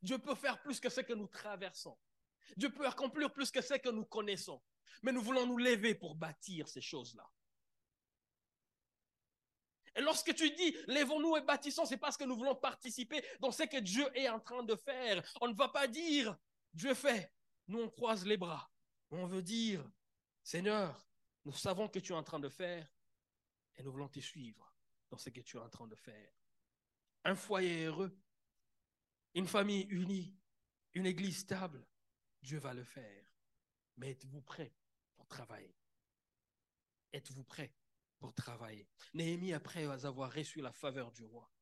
Dieu 0.00 0.18
peut 0.18 0.34
faire 0.34 0.62
plus 0.62 0.80
que 0.80 0.88
ce 0.88 1.02
que 1.02 1.12
nous 1.12 1.26
traversons. 1.26 1.94
Dieu 2.56 2.72
peut 2.72 2.86
accomplir 2.86 3.30
plus 3.30 3.50
que 3.50 3.60
ce 3.60 3.74
que 3.74 3.90
nous 3.90 4.06
connaissons. 4.06 4.62
Mais 5.02 5.12
nous 5.12 5.20
voulons 5.20 5.44
nous 5.44 5.58
lever 5.58 5.94
pour 5.94 6.14
bâtir 6.14 6.66
ces 6.68 6.80
choses-là. 6.80 7.30
Et 9.94 10.00
lorsque 10.00 10.34
tu 10.34 10.50
dis, 10.52 10.74
lèvons-nous 10.86 11.36
et 11.36 11.42
bâtissons, 11.42 11.84
c'est 11.84 11.98
parce 11.98 12.16
que 12.16 12.24
nous 12.24 12.34
voulons 12.34 12.54
participer 12.54 13.22
dans 13.40 13.50
ce 13.50 13.64
que 13.64 13.76
Dieu 13.76 14.08
est 14.16 14.30
en 14.30 14.40
train 14.40 14.62
de 14.62 14.74
faire. 14.74 15.22
On 15.42 15.48
ne 15.48 15.54
va 15.54 15.68
pas 15.68 15.86
dire, 15.86 16.34
Dieu 16.72 16.94
fait, 16.94 17.34
nous 17.66 17.80
on 17.80 17.90
croise 17.90 18.24
les 18.24 18.38
bras. 18.38 18.70
On 19.10 19.26
veut 19.26 19.42
dire, 19.42 19.84
Seigneur, 20.42 21.06
nous 21.44 21.52
savons 21.52 21.88
que 21.88 21.98
tu 21.98 22.12
es 22.12 22.16
en 22.16 22.24
train 22.24 22.40
de 22.40 22.48
faire 22.48 22.90
et 23.76 23.82
nous 23.82 23.92
voulons 23.92 24.08
te 24.08 24.20
suivre 24.20 24.74
dans 25.10 25.18
ce 25.18 25.28
que 25.28 25.42
tu 25.42 25.58
es 25.58 25.60
en 25.60 25.68
train 25.68 25.86
de 25.86 25.94
faire. 25.94 26.32
Un 27.28 27.34
foyer 27.34 27.84
heureux, 27.84 28.18
une 29.34 29.46
famille 29.46 29.86
unie, 29.90 30.34
une 30.94 31.04
église 31.04 31.40
stable, 31.40 31.86
Dieu 32.40 32.58
va 32.58 32.72
le 32.72 32.84
faire. 32.84 33.36
Mais 33.98 34.12
êtes-vous 34.12 34.40
prêt 34.40 34.74
pour 35.14 35.28
travailler? 35.28 35.76
Êtes-vous 37.12 37.44
prêt 37.44 37.74
pour 38.18 38.32
travailler? 38.32 38.88
Néhémie, 39.12 39.52
après 39.52 39.84
avoir 40.06 40.32
reçu 40.32 40.62
la 40.62 40.72
faveur 40.72 41.12
du 41.12 41.22
roi, 41.22 41.52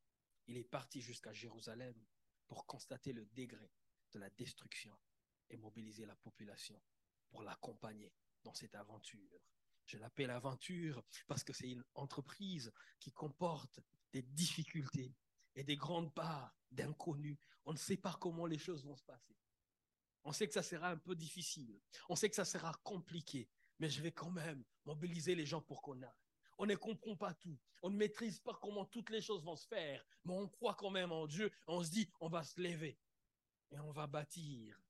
il 0.46 0.56
est 0.56 0.62
parti 0.62 1.00
jusqu'à 1.00 1.32
Jérusalem 1.32 2.00
pour 2.46 2.64
constater 2.64 3.12
le 3.12 3.26
degré 3.26 3.72
de 4.12 4.20
la 4.20 4.30
destruction 4.30 4.96
et 5.50 5.56
mobiliser 5.56 6.06
la 6.06 6.14
population 6.14 6.80
pour 7.28 7.42
l'accompagner 7.42 8.14
dans 8.44 8.54
cette 8.54 8.76
aventure. 8.76 9.40
Je 9.84 9.98
l'appelle 9.98 10.30
aventure 10.30 11.02
parce 11.26 11.42
que 11.42 11.52
c'est 11.52 11.70
une 11.70 11.84
entreprise 11.96 12.72
qui 13.00 13.10
comporte 13.10 13.80
des 14.12 14.22
difficultés 14.22 15.12
et 15.56 15.64
des 15.64 15.76
grandes 15.76 16.14
parts 16.14 16.54
d'inconnus. 16.70 17.38
On 17.64 17.72
ne 17.72 17.78
sait 17.78 17.96
pas 17.96 18.16
comment 18.20 18.46
les 18.46 18.58
choses 18.58 18.84
vont 18.84 18.96
se 18.96 19.02
passer. 19.02 19.34
On 20.22 20.32
sait 20.32 20.46
que 20.46 20.54
ça 20.54 20.62
sera 20.62 20.90
un 20.90 20.98
peu 20.98 21.14
difficile. 21.14 21.80
On 22.08 22.16
sait 22.16 22.28
que 22.28 22.36
ça 22.36 22.44
sera 22.44 22.72
compliqué. 22.84 23.48
Mais 23.78 23.88
je 23.88 24.02
vais 24.02 24.12
quand 24.12 24.30
même 24.30 24.64
mobiliser 24.84 25.34
les 25.34 25.46
gens 25.46 25.60
pour 25.60 25.82
qu'on 25.82 26.00
aille. 26.02 26.10
On 26.58 26.66
ne 26.66 26.74
comprend 26.74 27.16
pas 27.16 27.34
tout. 27.34 27.58
On 27.82 27.90
ne 27.90 27.96
maîtrise 27.96 28.40
pas 28.40 28.58
comment 28.60 28.86
toutes 28.86 29.10
les 29.10 29.20
choses 29.20 29.44
vont 29.44 29.56
se 29.56 29.66
faire. 29.66 30.04
Mais 30.24 30.32
on 30.32 30.48
croit 30.48 30.74
quand 30.74 30.90
même 30.90 31.12
en 31.12 31.26
Dieu. 31.26 31.52
On 31.66 31.82
se 31.82 31.90
dit, 31.90 32.10
on 32.20 32.28
va 32.28 32.42
se 32.42 32.60
lever. 32.60 32.98
Et 33.70 33.78
on 33.78 33.92
va 33.92 34.06
bâtir. 34.06 34.80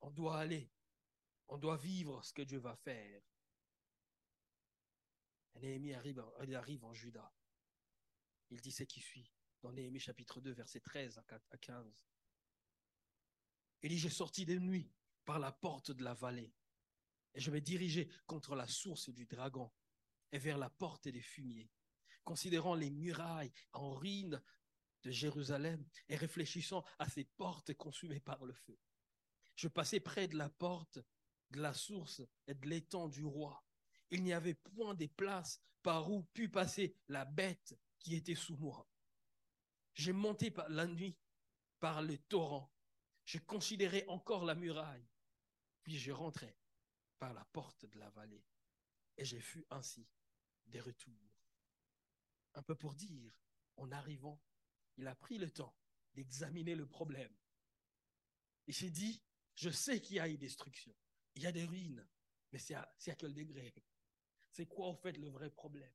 On 0.00 0.10
doit 0.10 0.38
aller. 0.38 0.70
On 1.48 1.58
doit 1.58 1.76
vivre 1.76 2.24
ce 2.24 2.32
que 2.32 2.42
Dieu 2.42 2.58
va 2.58 2.76
faire. 2.76 3.22
Néhémie 5.56 5.92
arrive, 5.92 6.24
il 6.42 6.54
arrive 6.54 6.84
en 6.84 6.94
Juda. 6.94 7.30
Il 8.52 8.60
dit 8.60 8.70
ce 8.70 8.82
qui 8.82 9.00
suit 9.00 9.32
dans 9.62 9.72
Néhémie 9.72 9.98
chapitre 9.98 10.42
2, 10.42 10.52
verset 10.52 10.80
13 10.80 11.22
à 11.50 11.56
15. 11.56 11.90
Il 13.82 13.88
dit, 13.88 13.98
j'ai 13.98 14.10
sorti 14.10 14.44
de 14.44 14.58
nuit 14.58 14.92
par 15.24 15.38
la 15.38 15.50
porte 15.52 15.90
de 15.90 16.04
la 16.04 16.12
vallée, 16.12 16.52
et 17.32 17.40
je 17.40 17.50
me 17.50 17.62
dirigeais 17.62 18.10
contre 18.26 18.54
la 18.54 18.66
source 18.66 19.08
du 19.08 19.24
dragon 19.24 19.72
et 20.32 20.38
vers 20.38 20.58
la 20.58 20.68
porte 20.68 21.08
des 21.08 21.22
fumiers, 21.22 21.70
considérant 22.24 22.74
les 22.74 22.90
murailles 22.90 23.54
en 23.72 23.94
ruine 23.94 24.42
de 25.02 25.10
Jérusalem 25.10 25.82
et 26.10 26.16
réfléchissant 26.16 26.84
à 26.98 27.08
ces 27.08 27.24
portes 27.24 27.72
consumées 27.72 28.20
par 28.20 28.44
le 28.44 28.52
feu. 28.52 28.78
Je 29.56 29.68
passais 29.68 30.00
près 30.00 30.28
de 30.28 30.36
la 30.36 30.50
porte 30.50 30.98
de 31.52 31.60
la 31.62 31.72
source 31.72 32.20
et 32.46 32.54
de 32.54 32.68
l'étang 32.68 33.08
du 33.08 33.24
roi. 33.24 33.64
Il 34.10 34.22
n'y 34.22 34.34
avait 34.34 34.54
point 34.54 34.94
des 34.94 35.08
places 35.08 35.58
par 35.82 36.10
où 36.10 36.22
put 36.34 36.50
passer 36.50 36.94
la 37.08 37.24
bête 37.24 37.78
qui 38.02 38.16
était 38.16 38.34
sous 38.34 38.56
moi. 38.56 38.88
J'ai 39.94 40.12
monté 40.12 40.50
par 40.50 40.68
la 40.68 40.86
nuit 40.86 41.16
par 41.78 42.02
le 42.02 42.18
torrent. 42.18 42.72
Je 43.24 43.38
considérais 43.38 44.04
encore 44.08 44.44
la 44.44 44.54
muraille. 44.54 45.08
Puis 45.82 45.98
je 45.98 46.12
rentrais 46.12 46.56
par 47.18 47.32
la 47.32 47.44
porte 47.46 47.86
de 47.86 47.98
la 47.98 48.10
vallée. 48.10 48.44
Et 49.16 49.24
j'ai 49.24 49.40
fus 49.40 49.64
ainsi 49.70 50.08
des 50.66 50.80
retours. 50.80 51.38
Un 52.54 52.62
peu 52.62 52.74
pour 52.74 52.94
dire, 52.94 53.32
en 53.76 53.90
arrivant, 53.92 54.40
il 54.96 55.06
a 55.06 55.14
pris 55.14 55.38
le 55.38 55.50
temps 55.50 55.76
d'examiner 56.14 56.74
le 56.74 56.86
problème. 56.86 57.34
Il 58.66 58.74
s'est 58.74 58.90
dit, 58.90 59.22
je 59.54 59.70
sais 59.70 60.00
qu'il 60.00 60.16
y 60.16 60.20
a 60.20 60.28
une 60.28 60.36
destruction, 60.36 60.94
il 61.34 61.42
y 61.42 61.46
a 61.46 61.52
des 61.52 61.64
ruines, 61.64 62.06
mais 62.52 62.58
c'est 62.58 62.74
à, 62.74 62.82
à 62.82 63.14
quel 63.14 63.34
degré? 63.34 63.74
C'est 64.50 64.66
quoi 64.66 64.88
au 64.88 64.94
fait 64.94 65.12
le 65.12 65.28
vrai 65.28 65.50
problème? 65.50 65.94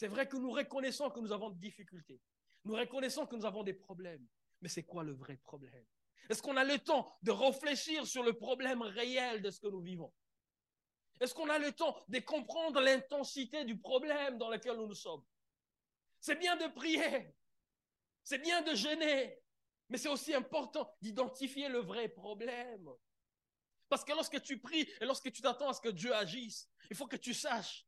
C'est 0.00 0.08
vrai 0.08 0.26
que 0.26 0.38
nous 0.38 0.50
reconnaissons 0.50 1.10
que 1.10 1.20
nous 1.20 1.30
avons 1.30 1.50
des 1.50 1.58
difficultés. 1.58 2.22
Nous 2.64 2.72
reconnaissons 2.72 3.26
que 3.26 3.36
nous 3.36 3.44
avons 3.44 3.62
des 3.62 3.74
problèmes. 3.74 4.26
Mais 4.62 4.70
c'est 4.70 4.84
quoi 4.84 5.04
le 5.04 5.12
vrai 5.12 5.36
problème? 5.36 5.84
Est-ce 6.30 6.40
qu'on 6.40 6.56
a 6.56 6.64
le 6.64 6.78
temps 6.78 7.14
de 7.20 7.30
réfléchir 7.30 8.06
sur 8.06 8.22
le 8.22 8.32
problème 8.32 8.80
réel 8.80 9.42
de 9.42 9.50
ce 9.50 9.60
que 9.60 9.66
nous 9.66 9.82
vivons? 9.82 10.10
Est-ce 11.20 11.34
qu'on 11.34 11.50
a 11.50 11.58
le 11.58 11.72
temps 11.72 12.02
de 12.08 12.18
comprendre 12.20 12.80
l'intensité 12.80 13.66
du 13.66 13.78
problème 13.78 14.38
dans 14.38 14.48
lequel 14.48 14.74
nous 14.78 14.86
nous 14.86 14.94
sommes? 14.94 15.22
C'est 16.18 16.36
bien 16.36 16.56
de 16.56 16.72
prier, 16.72 17.34
c'est 18.24 18.38
bien 18.38 18.62
de 18.62 18.74
gêner, 18.74 19.38
mais 19.90 19.98
c'est 19.98 20.08
aussi 20.08 20.32
important 20.32 20.96
d'identifier 21.02 21.68
le 21.68 21.80
vrai 21.80 22.08
problème. 22.08 22.88
Parce 23.90 24.02
que 24.02 24.12
lorsque 24.12 24.40
tu 24.40 24.58
pries 24.58 24.88
et 24.98 25.04
lorsque 25.04 25.30
tu 25.30 25.42
t'attends 25.42 25.68
à 25.68 25.74
ce 25.74 25.80
que 25.82 25.90
Dieu 25.90 26.14
agisse, 26.14 26.70
il 26.90 26.96
faut 26.96 27.06
que 27.06 27.16
tu 27.16 27.34
saches 27.34 27.86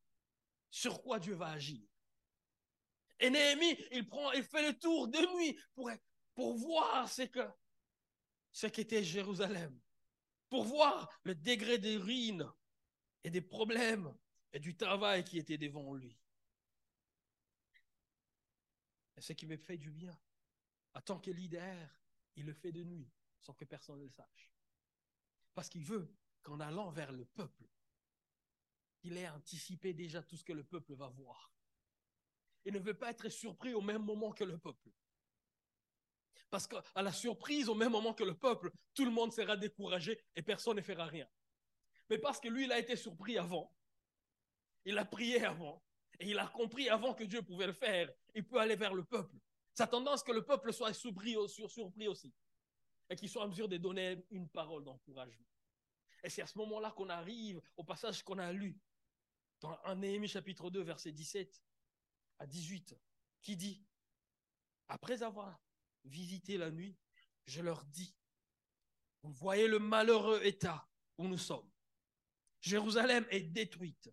sur 0.68 1.03
quoi 1.03 1.18
Dieu 1.18 1.33
va 1.33 1.53
agir. 1.53 1.88
Et 3.22 3.30
Néhémie, 3.30 3.78
il 3.92 4.08
prend, 4.08 4.32
il 4.32 4.42
fait 4.42 4.66
le 4.66 4.76
tour 4.76 5.06
de 5.06 5.18
nuit 5.37 5.56
pour, 6.35 6.56
voir 6.56 7.08
ce 7.08 7.22
que, 7.22 7.48
ce 8.50 8.66
qu'était 8.66 9.04
Jérusalem, 9.04 9.80
pour 10.48 10.64
voir 10.64 11.08
le 11.22 11.37
degré 11.37 11.78
des 11.78 11.96
ruines 11.96 12.52
et 13.22 13.30
des 13.30 13.40
problèmes 13.40 14.12
et 14.52 14.58
du 14.58 14.76
travail 14.76 15.22
qui 15.22 15.38
était 15.38 15.56
devant 15.56 15.94
lui. 15.94 16.18
Et 19.16 19.20
ce 19.20 19.32
qui 19.35 19.46
me 19.46 19.56
fait 19.56 19.78
du 19.78 19.92
bien, 19.92 20.18
en 20.94 21.00
tant 21.00 21.20
que 21.20 21.30
leader, 21.30 21.96
il 22.35 22.46
le 22.46 22.54
fait 22.54 22.72
de 22.72 22.82
nuit, 22.82 23.08
sans 23.40 23.54
que 23.54 23.64
personne 23.64 24.00
ne 24.00 24.04
le 24.04 24.11
sache. 24.11 24.52
Parce 25.54 25.68
qu'il 25.68 25.85
veut 25.85 26.12
qu'en 26.42 26.58
allant 26.58 26.90
vers 26.90 27.12
le 27.12 27.24
peuple, 27.24 27.68
il 29.04 29.16
ait 29.16 29.28
anticipé 29.28 29.94
déjà 29.94 30.24
tout 30.24 30.37
ce 30.37 30.42
que 30.42 30.52
le 30.52 30.64
peuple 30.64 30.94
va 30.94 31.06
voir. 31.06 31.52
Il 32.64 32.75
ne 32.75 32.79
veut 32.79 32.94
pas 32.94 33.11
être 33.11 33.29
surpris 33.29 33.75
au 33.75 33.81
même 33.81 34.03
moment 34.03 34.33
que 34.33 34.44
le 34.44 34.59
peuple. 34.59 34.90
Parce 36.51 36.66
qu'à 36.66 36.83
la 37.03 37.12
surprise, 37.12 37.68
au 37.68 37.75
même 37.75 37.92
moment 37.92 38.12
que 38.12 38.25
le 38.25 38.35
peuple, 38.35 38.70
tout 38.94 39.05
le 39.05 39.11
monde 39.11 39.33
sera 39.33 39.57
découragé 39.57 40.22
et 40.37 40.42
personne 40.42 40.77
ne 40.77 40.83
fera 40.83 41.07
rien. 41.07 41.27
Mais 42.11 42.18
parce 42.18 42.38
que 42.40 42.48
lui, 42.48 42.64
il 42.64 42.72
a 42.72 42.79
été 42.79 42.94
surpris 42.94 43.38
avant, 43.38 43.75
il 44.85 44.98
a 44.98 45.05
prié 45.05 45.44
avant, 45.44 45.83
et 46.20 46.29
il 46.29 46.38
a 46.38 46.46
compris 46.46 46.88
avant 46.88 47.14
que 47.14 47.25
Dieu 47.25 47.42
pouvait 47.42 47.66
le 47.66 47.72
faire, 47.72 48.12
il 48.35 48.46
peut 48.46 48.59
aller 48.59 48.77
vers 48.77 48.92
le 48.92 49.03
peuple. 49.03 49.35
Sa 49.72 49.87
tendance 49.87 50.22
que 50.22 50.33
le 50.33 50.44
peuple 50.44 50.72
soit 50.72 50.92
surpris, 50.92 51.37
aussi, 51.37 52.35
et 53.09 53.16
qu'il 53.16 53.31
soit 53.31 53.44
en 53.44 53.48
mesure 53.48 53.68
de 53.68 53.79
donner 53.79 54.22
une 54.31 54.48
parole 54.48 54.85
d'encouragement. 54.85 55.46
Et 56.22 56.29
c'est 56.29 56.42
à 56.42 56.46
ce 56.46 56.59
moment-là 56.59 56.90
qu'on 56.90 57.09
arrive 57.09 57.61
au 57.77 57.83
passage 57.83 58.22
qu'on 58.22 58.38
a 58.38 58.53
lu 58.53 58.79
dans 59.61 59.79
un 59.85 59.94
Néhémie 59.94 60.29
chapitre 60.29 60.70
2, 60.70 60.83
verset 60.83 61.12
17 61.12 61.62
à 62.42 62.46
18, 62.46 62.98
qui 63.40 63.57
dit, 63.57 63.87
après 64.88 65.22
avoir 65.22 65.62
visité 66.05 66.59
la 66.59 66.72
nuit, 66.72 66.98
je 67.46 67.62
leur 67.62 67.85
dis, 67.85 68.16
vous 69.22 69.33
voyez 69.33 69.68
le 69.68 69.78
malheureux 69.78 70.40
état 70.42 70.88
où 71.18 71.28
nous 71.28 71.38
sommes. 71.38 71.70
Jérusalem 72.61 73.24
est 73.31 73.42
détruite 73.42 74.12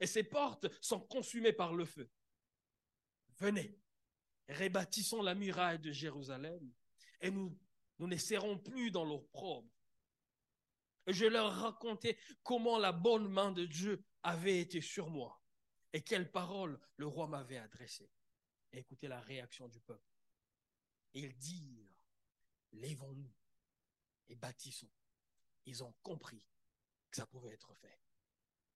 et 0.00 0.08
ses 0.08 0.24
portes 0.24 0.66
sont 0.82 1.00
consumées 1.00 1.52
par 1.52 1.72
le 1.72 1.84
feu. 1.84 2.10
Venez, 3.38 3.78
rebâtissons 4.48 5.22
la 5.22 5.36
muraille 5.36 5.78
de 5.78 5.92
Jérusalem 5.92 6.72
et 7.20 7.30
nous, 7.30 7.56
nous 8.00 8.08
ne 8.08 8.16
serons 8.16 8.58
plus 8.58 8.90
dans 8.90 9.04
l'opprobre. 9.04 9.70
Je 11.06 11.26
leur 11.26 11.52
racontais 11.52 12.18
comment 12.42 12.76
la 12.76 12.90
bonne 12.90 13.28
main 13.28 13.52
de 13.52 13.66
Dieu 13.66 14.04
avait 14.24 14.58
été 14.58 14.80
sur 14.80 15.10
moi 15.10 15.40
et 15.92 16.02
quelles 16.02 16.30
paroles 16.30 16.78
le 16.96 17.06
roi 17.06 17.26
m'avait 17.26 17.58
adressées. 17.58 18.10
écoutez 18.72 19.08
la 19.08 19.20
réaction 19.20 19.68
du 19.68 19.80
peuple. 19.80 20.12
Ils 21.14 21.36
dirent, 21.38 22.04
lèvons-nous 22.72 23.34
et 24.28 24.36
bâtissons. 24.36 24.90
Ils 25.64 25.82
ont 25.82 25.94
compris 26.02 26.42
que 27.10 27.16
ça 27.16 27.26
pouvait 27.26 27.52
être 27.52 27.74
fait. 27.74 27.98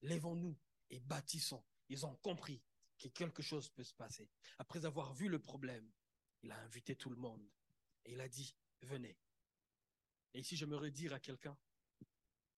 Lèvons-nous 0.02 0.58
et 0.90 1.00
bâtissons. 1.00 1.64
Ils 1.88 2.06
ont 2.06 2.16
compris 2.16 2.62
que 2.98 3.08
quelque 3.08 3.42
chose 3.42 3.68
peut 3.68 3.84
se 3.84 3.94
passer. 3.94 4.30
Après 4.58 4.84
avoir 4.84 5.12
vu 5.12 5.28
le 5.28 5.38
problème, 5.38 5.90
il 6.42 6.50
a 6.52 6.58
invité 6.60 6.96
tout 6.96 7.10
le 7.10 7.16
monde 7.16 7.46
et 8.04 8.12
il 8.12 8.20
a 8.20 8.28
dit, 8.28 8.56
venez. 8.82 9.18
Et 10.34 10.40
ici, 10.40 10.56
j'aimerais 10.56 10.90
dire 10.90 11.12
à 11.12 11.20
quelqu'un, 11.20 11.56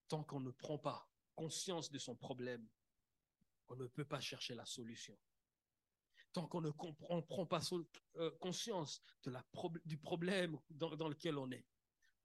tant 0.08 0.22
qu'on 0.22 0.40
ne 0.40 0.50
prend 0.50 0.78
pas 0.78 1.10
conscience 1.34 1.90
de 1.90 1.98
son 1.98 2.14
problème, 2.14 2.68
on 3.68 3.76
ne 3.76 3.86
peut 3.86 4.04
pas 4.04 4.20
chercher 4.20 4.54
la 4.54 4.64
solution. 4.64 5.18
Tant 6.32 6.48
qu'on 6.48 6.60
ne 6.60 6.70
prend 6.70 7.46
pas 7.46 7.60
euh, 8.16 8.30
conscience 8.40 9.00
du 9.84 9.98
problème 9.98 10.58
dans 10.68 11.08
lequel 11.08 11.38
on 11.38 11.50
est, 11.52 11.64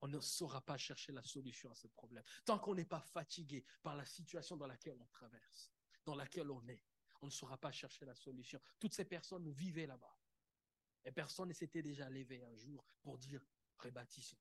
on 0.01 0.07
ne 0.07 0.19
saura 0.19 0.61
pas 0.61 0.77
chercher 0.77 1.11
la 1.11 1.23
solution 1.23 1.69
à 1.71 1.75
ce 1.75 1.87
problème. 1.87 2.23
Tant 2.45 2.57
qu'on 2.57 2.75
n'est 2.75 2.85
pas 2.85 3.01
fatigué 3.01 3.63
par 3.83 3.95
la 3.95 4.05
situation 4.05 4.57
dans 4.57 4.67
laquelle 4.67 4.97
on 4.99 5.07
traverse, 5.07 5.71
dans 6.05 6.15
laquelle 6.15 6.49
on 6.49 6.65
est, 6.67 6.83
on 7.21 7.27
ne 7.27 7.31
saura 7.31 7.57
pas 7.57 7.71
chercher 7.71 8.05
la 8.05 8.15
solution. 8.15 8.59
Toutes 8.79 8.93
ces 8.93 9.05
personnes 9.05 9.49
vivaient 9.51 9.87
là-bas. 9.87 10.17
Et 11.05 11.11
personne 11.11 11.49
ne 11.49 11.53
s'était 11.53 11.81
déjà 11.81 12.09
levé 12.09 12.43
un 12.43 12.55
jour 12.55 12.83
pour 13.01 13.17
dire 13.17 13.45
rebâtissons. 13.77 14.37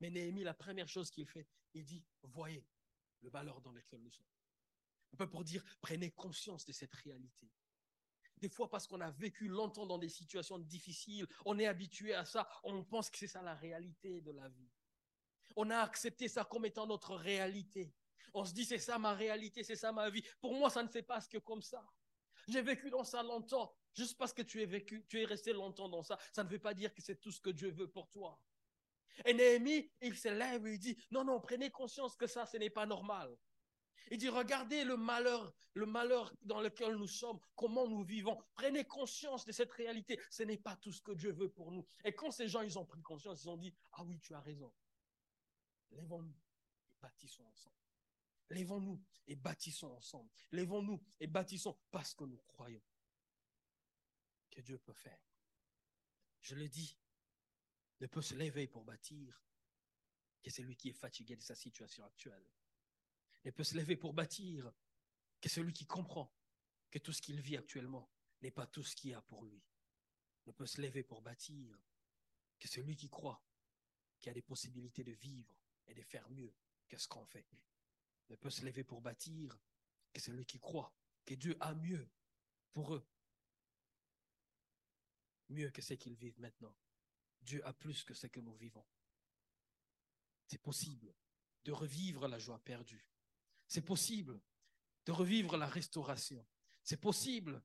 Mais 0.00 0.10
Néhémie, 0.10 0.42
la 0.42 0.54
première 0.54 0.88
chose 0.88 1.10
qu'il 1.10 1.26
fait, 1.26 1.46
il 1.74 1.84
dit 1.84 2.04
voyez 2.22 2.66
le 3.22 3.30
malheur 3.30 3.60
dans 3.60 3.72
lequel 3.72 4.00
nous 4.02 4.10
sommes. 4.10 4.26
Un 5.12 5.16
peu 5.16 5.28
pour 5.28 5.44
dire 5.44 5.62
prenez 5.80 6.10
conscience 6.10 6.64
de 6.64 6.72
cette 6.72 6.94
réalité. 6.94 7.50
Des 8.38 8.48
fois, 8.48 8.68
parce 8.68 8.88
qu'on 8.88 9.00
a 9.00 9.10
vécu 9.10 9.46
longtemps 9.46 9.86
dans 9.86 9.98
des 9.98 10.08
situations 10.08 10.58
difficiles, 10.58 11.28
on 11.44 11.58
est 11.60 11.66
habitué 11.66 12.12
à 12.12 12.24
ça, 12.24 12.48
on 12.64 12.82
pense 12.82 13.08
que 13.08 13.18
c'est 13.18 13.28
ça 13.28 13.40
la 13.40 13.54
réalité 13.54 14.20
de 14.20 14.32
la 14.32 14.48
vie. 14.48 14.68
On 15.54 15.70
a 15.70 15.78
accepté 15.78 16.26
ça 16.26 16.44
comme 16.44 16.66
étant 16.66 16.86
notre 16.86 17.14
réalité. 17.14 17.94
On 18.34 18.44
se 18.44 18.52
dit, 18.52 18.64
c'est 18.64 18.78
ça 18.78 18.98
ma 18.98 19.14
réalité, 19.14 19.62
c'est 19.62 19.76
ça 19.76 19.92
ma 19.92 20.10
vie. 20.10 20.24
Pour 20.40 20.54
moi, 20.54 20.70
ça 20.70 20.82
ne 20.82 20.88
se 20.88 20.98
passe 20.98 21.28
que 21.28 21.38
comme 21.38 21.62
ça. 21.62 21.86
J'ai 22.48 22.62
vécu 22.62 22.90
dans 22.90 23.04
ça 23.04 23.22
longtemps. 23.22 23.72
Juste 23.94 24.16
parce 24.16 24.32
que 24.32 24.42
tu 24.42 24.60
es 24.62 24.66
vécu, 24.66 25.04
tu 25.06 25.20
es 25.20 25.24
resté 25.24 25.52
longtemps 25.52 25.88
dans 25.88 26.02
ça, 26.02 26.18
ça 26.32 26.42
ne 26.42 26.48
veut 26.48 26.58
pas 26.58 26.74
dire 26.74 26.92
que 26.94 27.02
c'est 27.02 27.20
tout 27.20 27.30
ce 27.30 27.40
que 27.40 27.50
Dieu 27.50 27.70
veut 27.70 27.88
pour 27.88 28.10
toi. 28.10 28.40
Et 29.26 29.34
Néhémie, 29.34 29.92
il 30.00 30.16
se 30.16 30.28
lève 30.28 30.66
et 30.66 30.72
il 30.72 30.78
dit, 30.78 30.96
non, 31.10 31.24
non, 31.24 31.40
prenez 31.40 31.70
conscience 31.70 32.16
que 32.16 32.26
ça, 32.26 32.46
ce 32.46 32.56
n'est 32.56 32.70
pas 32.70 32.86
normal. 32.86 33.36
Il 34.10 34.18
dit, 34.18 34.28
regardez 34.28 34.84
le 34.84 34.96
malheur, 34.96 35.54
le 35.74 35.86
malheur 35.86 36.34
dans 36.42 36.60
lequel 36.60 36.96
nous 36.96 37.08
sommes, 37.08 37.40
comment 37.56 37.88
nous 37.88 38.02
vivons. 38.02 38.38
Prenez 38.54 38.84
conscience 38.84 39.46
de 39.46 39.52
cette 39.52 39.72
réalité. 39.72 40.20
Ce 40.30 40.42
n'est 40.42 40.58
pas 40.58 40.76
tout 40.76 40.92
ce 40.92 41.00
que 41.00 41.12
Dieu 41.12 41.32
veut 41.32 41.50
pour 41.50 41.72
nous. 41.72 41.86
Et 42.04 42.14
quand 42.14 42.30
ces 42.30 42.48
gens, 42.48 42.60
ils 42.60 42.78
ont 42.78 42.84
pris 42.84 43.02
conscience, 43.02 43.42
ils 43.42 43.48
ont 43.48 43.56
dit, 43.56 43.74
ah 43.92 44.04
oui, 44.04 44.18
tu 44.20 44.34
as 44.34 44.40
raison. 44.40 44.72
Lèvons-nous 45.92 46.36
et 46.90 46.96
bâtissons 47.00 47.44
ensemble. 47.46 47.76
Lèvons-nous 48.50 49.02
et 49.26 49.36
bâtissons 49.36 49.92
ensemble. 49.92 50.30
Lèvons-nous 50.50 51.02
et 51.20 51.26
bâtissons 51.26 51.78
parce 51.90 52.12
que 52.14 52.24
nous 52.24 52.42
croyons 52.48 52.82
que 54.50 54.60
Dieu 54.60 54.78
peut 54.78 54.92
faire. 54.92 55.20
Je 56.42 56.54
le 56.54 56.68
dis, 56.68 56.98
ne 58.00 58.06
peut 58.06 58.20
se 58.20 58.34
lever 58.34 58.66
pour 58.66 58.84
bâtir 58.84 59.42
que 60.42 60.50
celui 60.50 60.76
qui 60.76 60.90
est 60.90 60.92
fatigué 60.92 61.36
de 61.36 61.42
sa 61.42 61.54
situation 61.54 62.04
actuelle 62.04 62.44
ne 63.44 63.50
peut 63.50 63.64
se 63.64 63.76
lever 63.76 63.96
pour 63.96 64.14
bâtir 64.14 64.72
que 65.40 65.48
celui 65.48 65.72
qui 65.72 65.86
comprend 65.86 66.32
que 66.90 66.98
tout 66.98 67.12
ce 67.12 67.22
qu'il 67.22 67.40
vit 67.40 67.56
actuellement 67.56 68.08
n'est 68.42 68.50
pas 68.50 68.66
tout 68.66 68.84
ce 68.84 68.94
qu'il 68.94 69.10
y 69.10 69.14
a 69.14 69.22
pour 69.22 69.44
lui. 69.44 69.62
Ne 70.46 70.52
peut 70.52 70.66
se 70.66 70.80
lever 70.80 71.02
pour 71.02 71.22
bâtir 71.22 71.78
que 72.58 72.68
celui 72.68 72.96
qui 72.96 73.08
croit 73.08 73.42
qu'il 74.18 74.28
y 74.28 74.30
a 74.30 74.34
des 74.34 74.42
possibilités 74.42 75.02
de 75.02 75.12
vivre 75.12 75.56
et 75.86 75.94
de 75.94 76.02
faire 76.02 76.28
mieux 76.30 76.54
que 76.88 76.96
ce 76.96 77.08
qu'on 77.08 77.24
fait. 77.24 77.46
Ne 78.30 78.36
peut 78.36 78.50
se 78.50 78.64
lever 78.64 78.84
pour 78.84 79.00
bâtir 79.00 79.58
que 80.12 80.20
celui 80.20 80.46
qui 80.46 80.58
croit 80.58 80.94
que 81.24 81.34
Dieu 81.34 81.56
a 81.60 81.74
mieux 81.74 82.08
pour 82.72 82.94
eux. 82.94 83.06
Mieux 85.48 85.70
que 85.70 85.82
ce 85.82 85.94
qu'ils 85.94 86.14
vivent 86.14 86.40
maintenant. 86.40 86.74
Dieu 87.42 87.66
a 87.66 87.72
plus 87.72 88.04
que 88.04 88.14
ce 88.14 88.26
que 88.26 88.40
nous 88.40 88.54
vivons. 88.54 88.86
C'est 90.46 90.58
possible 90.58 91.14
de 91.64 91.72
revivre 91.72 92.28
la 92.28 92.38
joie 92.38 92.58
perdue. 92.60 93.06
C'est 93.72 93.80
possible 93.80 94.38
de 95.06 95.12
revivre 95.12 95.56
la 95.56 95.66
restauration. 95.66 96.46
C'est 96.84 97.00
possible 97.00 97.64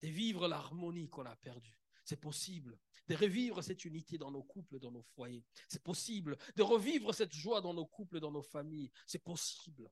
de 0.00 0.06
vivre 0.06 0.46
l'harmonie 0.46 1.08
qu'on 1.08 1.26
a 1.26 1.34
perdue. 1.34 1.76
C'est 2.04 2.20
possible 2.20 2.78
de 3.08 3.16
revivre 3.16 3.60
cette 3.60 3.84
unité 3.84 4.18
dans 4.18 4.30
nos 4.30 4.44
couples, 4.44 4.78
dans 4.78 4.92
nos 4.92 5.02
foyers. 5.02 5.44
C'est 5.68 5.82
possible 5.82 6.38
de 6.54 6.62
revivre 6.62 7.12
cette 7.12 7.32
joie 7.34 7.60
dans 7.60 7.74
nos 7.74 7.86
couples, 7.86 8.20
dans 8.20 8.30
nos 8.30 8.44
familles. 8.44 8.92
C'est 9.04 9.24
possible 9.24 9.90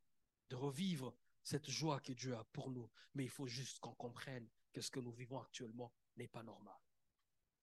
de 0.50 0.54
revivre 0.54 1.12
cette 1.42 1.68
joie 1.68 1.98
que 1.98 2.12
Dieu 2.12 2.36
a 2.36 2.44
pour 2.52 2.70
nous. 2.70 2.88
Mais 3.14 3.24
il 3.24 3.30
faut 3.30 3.48
juste 3.48 3.80
qu'on 3.80 3.96
comprenne 3.96 4.48
que 4.72 4.80
ce 4.80 4.92
que 4.92 5.00
nous 5.00 5.10
vivons 5.10 5.40
actuellement 5.40 5.92
n'est 6.16 6.28
pas 6.28 6.44
normal. 6.44 6.78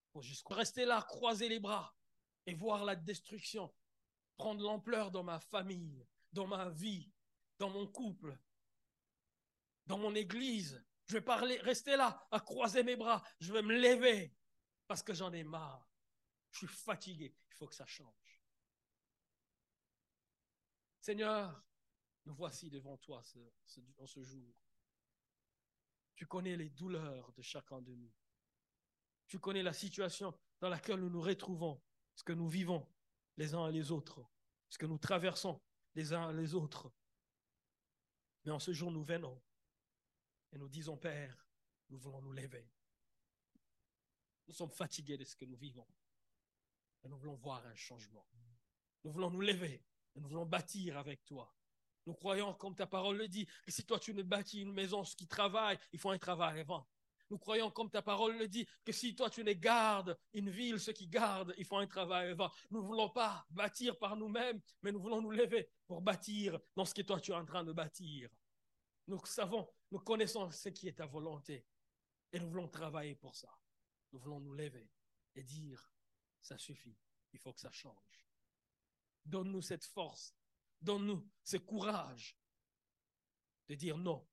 Il 0.10 0.12
faut 0.12 0.22
juste 0.22 0.46
rester 0.50 0.84
là, 0.84 1.02
croiser 1.04 1.48
les 1.48 1.62
bras 1.62 1.96
et 2.46 2.54
voir 2.54 2.84
la 2.84 2.98
destruction 2.98 3.74
prendre 4.36 4.62
l'ampleur 4.62 5.10
dans 5.10 5.24
ma 5.24 5.40
famille, 5.40 6.06
dans 6.34 6.48
ma 6.48 6.68
vie, 6.70 7.10
dans 7.62 7.70
mon 7.70 7.86
couple, 7.86 8.36
dans 9.86 10.00
mon 10.00 10.16
église. 10.16 10.84
Je 11.06 11.14
vais 11.14 11.22
parler, 11.22 11.58
rester 11.60 11.96
là, 11.96 12.28
à 12.32 12.40
croiser 12.40 12.82
mes 12.82 12.96
bras. 12.96 13.24
Je 13.40 13.54
vais 13.54 13.62
me 13.62 13.80
lever 13.80 14.36
parce 14.88 15.04
que 15.04 15.14
j'en 15.14 15.32
ai 15.32 15.44
marre. 15.44 15.88
Je 16.50 16.58
suis 16.58 16.68
fatigué. 16.68 17.36
Il 17.52 17.56
faut 17.56 17.68
que 17.68 17.76
ça 17.76 17.86
change. 17.86 18.42
Seigneur, 21.00 21.64
nous 22.26 22.34
voici 22.34 22.72
devant 22.72 22.98
toi 22.98 23.22
en 24.00 24.08
ce 24.08 24.24
jour. 24.24 24.56
Tu 26.16 26.26
connais 26.26 26.58
les 26.58 26.70
douleurs 26.72 27.32
de 27.34 27.44
chacun 27.44 27.80
de 27.80 27.94
nous. 27.94 28.12
Tu 29.28 29.38
connais 29.38 29.64
la 29.64 29.74
situation 29.74 30.36
dans 30.60 30.70
laquelle 30.70 31.00
nous 31.00 31.12
nous 31.12 31.22
retrouvons, 31.22 31.80
ce 32.16 32.24
que 32.24 32.34
nous 32.34 32.50
vivons 32.50 32.88
les 33.38 33.54
uns 33.54 33.68
et 33.70 33.72
les 33.72 33.92
autres, 33.92 34.20
ce 34.68 34.80
que 34.80 34.88
nous 34.88 34.98
traversons 34.98 35.62
les 35.94 36.12
uns 36.12 36.32
et 36.32 36.36
les 36.36 36.56
autres. 36.56 36.92
Mais 38.44 38.52
en 38.52 38.60
ce 38.60 38.74
jour, 38.74 38.92
nous 38.92 39.04
venons 39.04 39.42
et 40.52 40.58
nous 40.58 40.70
disons, 40.70 40.98
Père, 40.98 41.48
nous 41.90 41.98
voulons 41.98 42.22
nous 42.22 42.34
lever. 42.34 42.70
Nous 44.48 44.54
sommes 44.54 44.72
fatigués 44.72 45.18
de 45.18 45.24
ce 45.24 45.36
que 45.36 45.46
nous 45.46 45.56
vivons. 45.56 45.88
Et 47.04 47.08
nous 47.08 47.18
voulons 47.18 47.36
voir 47.36 47.66
un 47.66 47.76
changement. 47.76 48.28
Nous 49.04 49.12
voulons 49.12 49.32
nous 49.32 49.42
lever 49.42 49.84
et 50.16 50.20
nous 50.20 50.30
voulons 50.30 50.46
bâtir 50.46 50.98
avec 50.98 51.24
toi. 51.26 51.56
Nous 52.06 52.14
croyons, 52.14 52.54
comme 52.56 52.76
ta 52.76 52.88
parole 52.88 53.18
le 53.18 53.28
dit, 53.28 53.46
que 53.64 53.72
si 53.72 53.86
toi 53.86 54.00
tu 54.00 54.14
ne 54.14 54.24
bâtis 54.24 54.62
une 54.62 54.74
maison, 54.74 55.04
ce 55.04 55.16
qui 55.16 55.28
travaille, 55.28 55.78
il 55.94 56.00
faut 56.00 56.10
un 56.10 56.18
travail 56.18 56.60
avant. 56.60 56.88
Nous 57.32 57.38
croyons, 57.38 57.72
comme 57.72 57.90
ta 57.90 58.02
parole 58.02 58.38
le 58.38 58.50
dit, 58.50 58.68
que 58.84 58.92
si 58.92 59.16
toi 59.16 59.30
tu 59.30 59.42
les 59.42 59.56
gardes, 59.56 60.20
une 60.34 60.50
ville, 60.50 60.82
ceux 60.82 60.92
qui 60.92 61.08
gardent, 61.08 61.54
ils 61.58 61.64
font 61.64 61.78
un 61.78 61.88
travail 61.88 62.36
Nous 62.70 62.82
ne 62.82 62.86
voulons 62.86 63.10
pas 63.10 63.48
bâtir 63.50 63.98
par 63.98 64.18
nous-mêmes, 64.18 64.62
mais 64.82 64.92
nous 64.92 65.00
voulons 65.00 65.22
nous 65.22 65.32
lever 65.32 65.70
pour 65.88 66.02
bâtir 66.02 66.60
dans 66.76 66.84
ce 66.84 66.94
que 66.94 67.02
toi 67.04 67.22
tu 67.22 67.32
es 67.32 67.34
en 67.34 67.46
train 67.46 67.64
de 67.64 67.72
bâtir. 67.72 68.30
Nous 69.08 69.26
savons, 69.26 69.66
nous 69.92 70.00
connaissons 70.00 70.52
ce 70.52 70.68
qui 70.68 70.90
est 70.90 70.98
ta 70.98 71.06
volonté. 71.06 71.66
Et 72.34 72.40
nous 72.42 72.50
voulons 72.50 72.68
travailler 72.68 73.16
pour 73.16 73.34
ça. 73.34 73.50
Nous 74.12 74.20
voulons 74.20 74.42
nous 74.42 74.54
lever 74.54 74.92
et 75.36 75.44
dire, 75.44 75.90
ça 76.42 76.58
suffit, 76.58 76.98
il 77.32 77.40
faut 77.40 77.54
que 77.54 77.62
ça 77.62 77.72
change. 77.72 78.28
Donne-nous 79.24 79.62
cette 79.62 79.86
force, 79.86 80.36
donne-nous 80.82 81.26
ce 81.46 81.56
courage 81.56 82.38
de 83.70 83.76
dire 83.76 83.98
non 83.98 84.28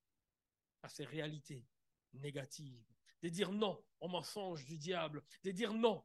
à 0.82 0.88
ces 0.88 1.04
réalités 1.04 1.64
négatives, 2.18 2.85
de 3.22 3.28
dire 3.28 3.52
non 3.52 3.83
aux 4.00 4.09
mensonges 4.09 4.64
du 4.64 4.78
diable, 4.78 5.22
de 5.42 5.50
dire 5.50 5.72
non 5.72 6.04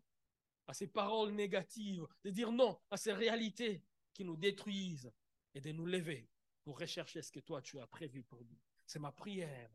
à 0.67 0.73
ces 0.73 0.88
paroles 0.88 1.34
négatives, 1.34 2.08
de 2.23 2.30
dire 2.30 2.52
non 2.52 2.80
à 2.89 2.97
ces 2.97 3.13
réalités 3.13 3.84
qui 4.13 4.23
nous 4.23 4.38
détruisent 4.38 5.12
et 5.54 5.62
de 5.62 5.71
nous 5.71 5.86
lever 5.86 6.30
pour 6.63 6.80
rechercher 6.80 7.21
ce 7.21 7.32
que 7.32 7.39
toi 7.39 7.62
tu 7.62 7.80
as 7.80 7.88
prévu 7.88 8.23
pour 8.23 8.43
nous. 8.43 8.60
C'est 8.86 8.99
ma 8.99 9.12
prière 9.12 9.69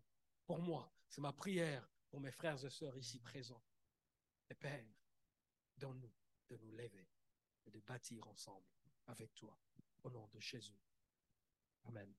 pour 0.46 0.60
moi, 0.60 0.92
c'est 1.08 1.20
ma 1.20 1.32
prière 1.32 1.88
pour 2.10 2.20
mes 2.20 2.32
frères 2.32 2.64
et 2.64 2.70
sœurs 2.70 2.96
ici 2.96 3.18
présents. 3.20 3.62
Et 4.48 4.54
Père, 4.54 4.86
donne-nous 5.76 6.12
de 6.48 6.56
nous 6.56 6.72
lever 6.72 7.08
et 7.66 7.70
de 7.70 7.80
bâtir 7.80 8.26
ensemble 8.28 8.66
avec 9.06 9.34
toi 9.34 9.58
au 10.02 10.10
nom 10.10 10.26
de 10.32 10.40
Jésus. 10.40 10.80
Amen. 11.84 12.14